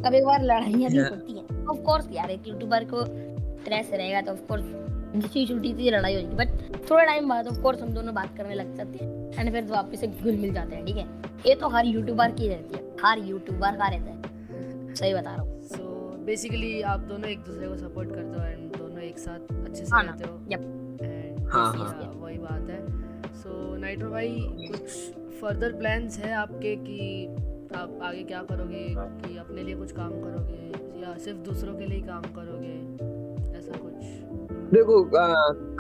कभी 0.05 0.21
कभार 0.21 0.43
लड़ाइयाँ 0.43 0.91
भी 0.91 0.99
हाँ। 0.99 1.09
होती 1.11 1.39
हैं। 1.39 1.67
ऑफ़ 1.67 1.83
कोर्स 1.83 2.07
यार 2.13 2.31
एक 2.31 2.49
यूट्यूबर 2.49 2.85
को 2.85 3.05
स्ट्रेस 3.05 3.91
रहेगा 3.93 4.21
तो 4.21 4.33
ऑफ़ 4.33 4.41
कोर्स 4.49 4.65
जिसकी 5.17 5.47
छुट्टी 5.47 5.75
थी 5.75 5.91
लड़ाई 5.91 6.15
होगी 6.15 6.37
बट 6.37 6.49
थोड़ा 6.91 7.05
टाइम 7.05 7.29
बाद 7.29 7.47
ऑफ़ 7.47 7.61
कोर्स 7.61 7.83
हम 7.83 7.89
दोनों 7.89 8.15
बात 8.15 8.37
करने 8.37 8.55
लग 8.55 8.75
जाते 8.75 9.05
हैं। 9.05 9.33
एंड 9.39 9.53
फिर 9.53 9.65
वापस 9.65 10.01
से 10.01 10.07
घुल 10.07 10.37
मिल 10.37 10.55
जाते 10.55 10.77
हैं 10.77 10.87
ठीक 10.87 10.97
है? 10.97 11.07
ये 11.47 11.55
तो 11.55 11.69
हर 11.69 11.87
यूट्यूबर 11.87 12.31
की 12.31 12.49
रहती 12.49 12.75
है। 12.75 12.97
हर 13.05 13.19
यूट्यूबर 13.19 13.77
का 13.77 13.89
रहता 13.89 14.11
है। 14.11 14.23
सही 14.95 15.15
बता 15.15 15.35
रहा 15.35 15.43
हूँ। 15.43 15.63
सो 15.63 16.13
बेसिकली 16.25 16.83
आप 16.83 17.01
दोनों 17.01 17.31
एक 17.31 17.39
दूसरे 17.39 17.69
को 17.69 17.77
सपोर्ट 17.77 18.09
करते 18.09 18.39
हो 18.41 18.47
एंड 18.47 18.77
दोनों 18.77 19.01
एक 19.01 19.19
साथ 19.19 19.65
अच्छे 19.65 19.85
से 19.85 19.91
हाँ 19.93 20.03
रहते 20.05 20.25
हो। 20.25 20.39
Yep. 20.39 21.03
एंड 21.03 21.49
हाँ, 21.49 21.73
हाँ, 21.73 21.89
हाँ। 21.89 22.13
वही 22.17 22.39
बात 22.39 22.71
है। 22.71 22.87
सो 23.35 23.77
नाइट्रो 23.77 24.11
भाई 24.11 24.37
कुछ 24.43 24.81
फर्दर 25.41 25.73
प्लान्स 25.73 26.19
है 26.19 26.33
आपके 26.33 26.77
कि 26.77 27.27
आप 27.77 27.99
आगे 28.03 28.23
क्या 28.23 28.43
करोगे? 28.43 28.87
कि 28.99 29.37
अपने 29.37 29.63
लिए 29.63 29.75
कुछ 29.75 29.93
काम 29.93 30.11
करोगे? 30.11 30.73
या 31.03 31.19
सिर्फ़ 31.19 31.39
दूसरों 31.39 31.75
के 31.75 31.87
लिए 31.87 32.01
काम 32.01 32.23
करोगे? 32.23 33.22
देखो 34.75 35.17
आ, 35.17 35.27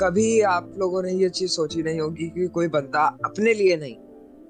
कभी 0.00 0.40
आप 0.46 0.72
लोगों 0.78 1.02
ने 1.02 1.12
ये 1.12 1.28
चीज़ 1.28 1.50
सोची 1.50 1.82
नहीं 1.82 2.00
होगी 2.00 2.28
कि 2.28 2.46
कोई 2.46 2.68
बंदा 2.68 3.04
अपने 3.25 3.54
लिए 3.54 3.76
नहीं 3.76 3.94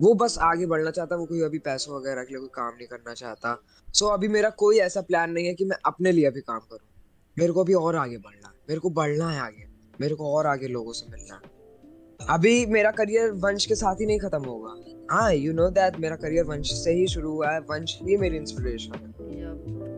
वो 0.03 0.15
बस 0.15 0.37
आगे 0.43 0.67
बढ़ना 0.67 0.91
चाहता 0.91 1.17
वो 1.17 1.27
कोई 1.27 1.41
अभी 1.41 1.59
पैसों 1.59 1.95
वगैरह 1.97 2.25
के 2.25 2.35
लिए 2.35 2.41
कोई 2.41 2.49
काम 2.55 2.73
नहीं 2.77 2.87
करना 2.87 3.15
चाहता। 3.15 3.57
सो 3.95 4.07
अभी 4.07 4.29
मेरा 4.29 4.51
कोई 4.51 4.79
ऐसा 4.79 5.01
प्लान 5.01 5.31
नहीं 5.31 5.47
है 5.47 5.55
कि 5.55 5.65
मैं 5.65 5.77
अपने 5.87 6.13
लिए 6.13 6.31
भी 6.31 6.41
काम 6.41 6.59
करूँ। 6.59 6.89
मेरे 7.37 7.53
को 7.53 7.61
अभी 7.61 7.75
और 7.75 7.97
आगे 7.97 8.17
बढ़ना 8.17 8.49
है 8.49 8.55
मेरे 8.69 8.81
को 8.81 8.91
बढ़ना 8.91 9.31
है 9.31 9.41
आगे 9.41 9.67
मेरे 10.01 10.15
को 10.15 10.35
और 10.37 10.47
आगे 10.47 10.69
लोगों 10.69 10.93
से 10.93 11.11
मिलना 11.11 11.35
है। 11.35 12.27
अभी 12.31 12.67
मेरा 12.67 12.91
करियर 12.91 13.31
वंश 13.45 13.67
के 13.67 13.75
साथ 13.75 14.01
ही 14.01 14.07
नहीं 14.07 14.19
खत्म 14.19 14.43
होगा। 14.45 14.75
हाँ 15.11 15.33
यू 15.35 15.53
नो 15.53 15.69
दैट 15.71 15.99
मेरा 16.01 16.17
करियर 16.17 16.45
वंश 16.45 16.73
से 16.75 16.93
ही 16.93 17.07
शुरू 17.07 17.31
हुआ 17.31 17.51
है 17.51 17.61
वंश 17.61 17.99
ही 18.03 18.17
मेरी 18.17 18.37
इंस्पिरेशन 18.37 18.95
है। 18.95 19.22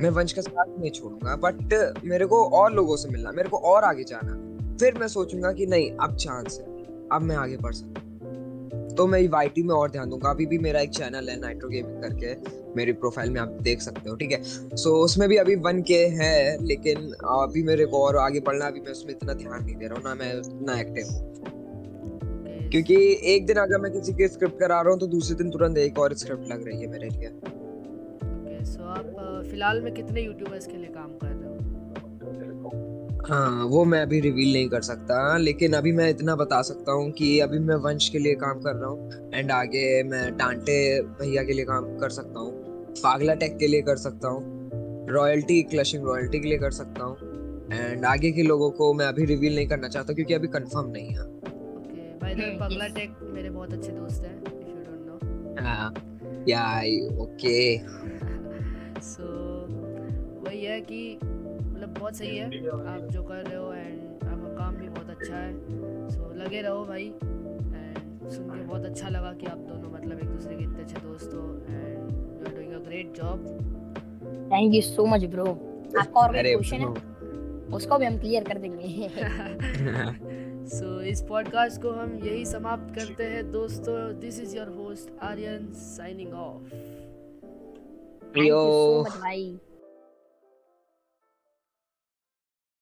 मैं 0.04 0.10
वंश 0.10 0.32
का 0.32 0.42
साथ 0.42 0.78
नहीं 0.78 0.90
छोड़ूँगा 0.90 1.34
बट 1.42 1.74
मेरे 2.04 2.26
को 2.26 2.42
और 2.54 2.72
लोगों 2.72 2.96
से 2.96 3.08
मिलना 3.08 3.30
मेरे 3.32 3.48
को 3.48 3.56
और 3.66 3.84
आगे 3.84 4.04
जाना। 4.04 4.32
फिर 4.80 4.98
मैं 5.00 5.06
सोचूँगा 5.08 5.52
कि 5.52 5.66
नहीं 5.66 5.90
अब 5.98 6.16
चांस 6.16 6.58
है 6.60 6.66
अब 7.12 7.22
मैं 7.22 7.36
आगे 7.36 7.56
बढ़ 7.56 7.74
सकता 7.74 8.00
तो 8.94 9.06
मैं 9.06 9.26
वाईटी 9.28 9.62
में 9.62 9.74
और 9.74 9.90
ध्यान 9.90 10.10
दूँगा 10.10 10.30
अभी 10.30 10.46
भी 10.46 10.58
मेरा 10.58 10.80
एक 10.80 10.90
चैनल 10.90 11.28
है 11.28 11.38
नाइट्रो 11.40 11.68
गेमिंग 11.68 12.02
करके 12.02 12.34
मेरी 12.76 12.92
प्रोफ़ाइल 12.94 13.30
में 13.30 13.40
आप 13.40 13.56
देख 13.62 13.80
सकते 13.80 14.10
हो 14.10 14.16
ठीक 14.16 14.32
है? 14.32 14.42
सो 14.76 14.92
उसमें 15.04 15.28
भी 15.28 15.36
अभी 15.36 15.54
वन 15.64 15.82
के 15.82 15.98
है 16.20 16.64
लेकिन 16.64 17.10
अभी 17.24 17.62
मेरे 17.62 17.86
को 17.86 18.04
और 18.04 18.16
आगे 18.16 18.40
बढ़ना 18.40 18.66
अभी 18.66 18.80
मैं 18.80 18.92
उसमें 18.92 19.14
इतना 19.14 19.32
ध्यान 19.32 19.64
नहीं 19.64 19.76
दे 19.76 19.86
रहा 19.86 19.94
हूँ 19.94 20.04
ना 20.04 20.14
मैं 20.14 20.32
इतना 20.38 20.78
एक्टिव 20.80 21.06
हूँ। 21.06 22.70
क्योंकि 22.70 22.96
एक 23.34 23.46
दिन 23.46 23.56
अगर 23.56 23.80
मैं 23.80 23.92
किसी 23.92 24.12
की 24.12 24.28
स्क्रिप्ट 24.28 24.58
करा 24.60 24.80
रहा 24.80 24.90
हूँ 24.90 25.00
तो 25.00 25.06
दूसरे 25.06 25.36
दिन 25.36 25.50
तुरंत 25.50 25.78
एक 25.78 25.98
और 25.98 26.14
स्क्रिप्ट 26.14 26.48
लग 26.52 26.66
रही 26.66 26.80
है 26.80 26.90
मेरे 26.90 27.08
लिए। 27.08 27.28
सो 28.64 28.84
आप 28.90 29.44
फ़िलहाल 29.50 29.80
में 29.82 29.92
कितने 29.94 30.22
यूट्यूबर्स 30.22 30.66
के 30.66 30.76
लिए 30.76 30.90
काम 30.90 31.10
कर 31.22 31.28
रहे 31.28 31.48
हो? 31.48 31.52
हाँ 33.28 33.64
वो 33.64 33.84
मैं 33.84 34.00
अभी 34.02 34.18
रिवील 34.20 34.52
नहीं 34.52 34.68
कर 34.68 34.80
सकता 34.82 35.36
लेकिन 35.38 35.72
अभी 35.74 35.92
मैं 35.92 36.08
इतना 36.10 36.34
बता 36.36 36.60
सकता 36.62 36.92
हूँ 36.92 37.10
कि 37.18 37.38
अभी 37.40 37.58
मैं 37.68 37.74
वंश 37.84 38.08
के 38.08 38.18
लिए 38.18 38.34
काम 38.42 38.60
कर 38.60 38.74
रहा 38.76 38.90
हूँ 38.90 39.30
एंड 39.34 39.50
आगे 39.52 40.02
मैं 40.04 40.24
डांटे 40.36 40.76
भैया 41.20 41.42
के 41.44 41.52
लिए 41.52 41.64
काम 41.64 41.96
कर 41.98 42.10
सकता 42.10 42.40
हूँ 42.40 42.52
पागला 43.02 43.34
टेक 43.34 43.56
के 43.58 43.66
लिए 43.66 43.82
कर 43.82 43.96
सकता 43.98 44.28
हूँ 44.28 45.06
रॉयल्टी 45.10 45.62
क्लशिंग 45.70 46.04
रॉयल्टी 46.06 46.40
के 46.40 46.48
लिए 46.48 46.58
कर 46.58 46.70
सकता 46.72 47.04
हूँ 47.04 47.32
एंड 47.72 48.04
आगे 48.04 48.30
के 48.32 48.42
लोगों 48.42 48.70
को 48.70 48.92
मैं 48.94 49.06
अभी 49.06 49.24
रिवील 49.24 49.54
नहीं 49.56 49.66
करना 49.66 49.88
चाहता 49.88 50.12
क्योंकि 50.12 50.34
अभी 50.34 50.48
कंफर्म 50.48 50.90
नहीं 50.90 51.08
है। 51.08 51.22
ओके 51.22 52.02
बाय 52.18 52.34
द 52.34 52.38
वे 52.38 52.56
पगला 52.60 52.84
yes. 52.86 52.94
टेक 52.96 53.16
मेरे 53.34 53.50
बहुत 53.50 53.72
अच्छे 53.72 53.92
दोस्त 53.92 54.24
हैं 54.24 54.36
इफ़ 54.36 54.68
यू 54.68 54.74
डोंट 54.84 55.24
नो 55.60 55.64
हाँ, 55.64 55.92
या 56.48 56.64
ओके 57.22 57.56
सो 59.04 59.24
वही 60.46 60.64
है 60.64 60.80
कि 60.80 61.18
मतलब 61.22 61.94
बहुत 61.98 62.16
सही 62.16 62.36
है। 62.36 62.46
आप 62.68 63.08
जो 63.10 63.22
कर 63.22 63.34
रहे 63.34 63.56
हो 63.56 63.72
एंड 63.72 64.24
आपका 64.24 64.54
काम 64.56 64.76
भी 64.76 64.88
बहुत 64.88 65.10
अच्छा 65.10 65.36
है। 65.36 65.52
सो 66.10 66.30
so, 66.30 66.36
लगे 66.36 66.62
रहो 66.62 66.84
भाई 66.84 67.06
एंड 67.06 68.30
सुन 68.30 68.50
के 68.50 68.62
बहुत 68.64 68.84
अच्छा 68.84 69.08
लगा 69.08 69.32
कि 69.32 69.46
आप 69.46 69.58
दोनों 69.58 69.90
मतलब 69.90 70.18
एक 70.18 70.28
दूसरे 70.28 70.54
के 70.56 70.64
इतने 70.64 70.82
अच्छे 70.82 70.96
दोस्त 70.96 71.34
हो 71.34 71.42
and 71.70 72.10
you 72.10 72.46
are 72.46 72.54
doing 72.54 72.72
a 72.72 72.78
great 72.78 73.14
job 73.16 73.46
thank 74.52 74.74
you 74.74 74.80
so 74.82 75.06
much 75.06 75.24
bro 75.24 75.46
आपका 75.98 76.20
और 76.20 76.32
कोई 76.32 76.54
क्वेश्चन 76.54 76.76
है? 76.76 77.14
उसको 77.74 77.98
भी 77.98 78.06
हम 78.06 78.18
क्लियर 78.18 78.44
कर 78.44 78.58
देंगे। 78.58 79.08
सो 80.68 80.98
so, 80.98 81.02
इस 81.02 81.22
पॉडकास्ट 81.22 81.82
को 81.82 81.90
हम 81.90 82.18
यही 82.24 82.44
समाप्त 82.46 82.94
करते 82.94 83.24
हैं। 83.24 83.50
दोस्तों 83.52 84.20
this 84.20 84.40
is 84.40 84.56
your 84.56 84.68
host 84.68 85.10
Aryan 85.22 85.72
signing 85.72 86.32
off 86.32 86.74
thank 88.34 88.58
you 88.62 88.72
so 88.72 88.94
yo 88.94 88.98
much 88.98 89.16
भाई 89.16 89.44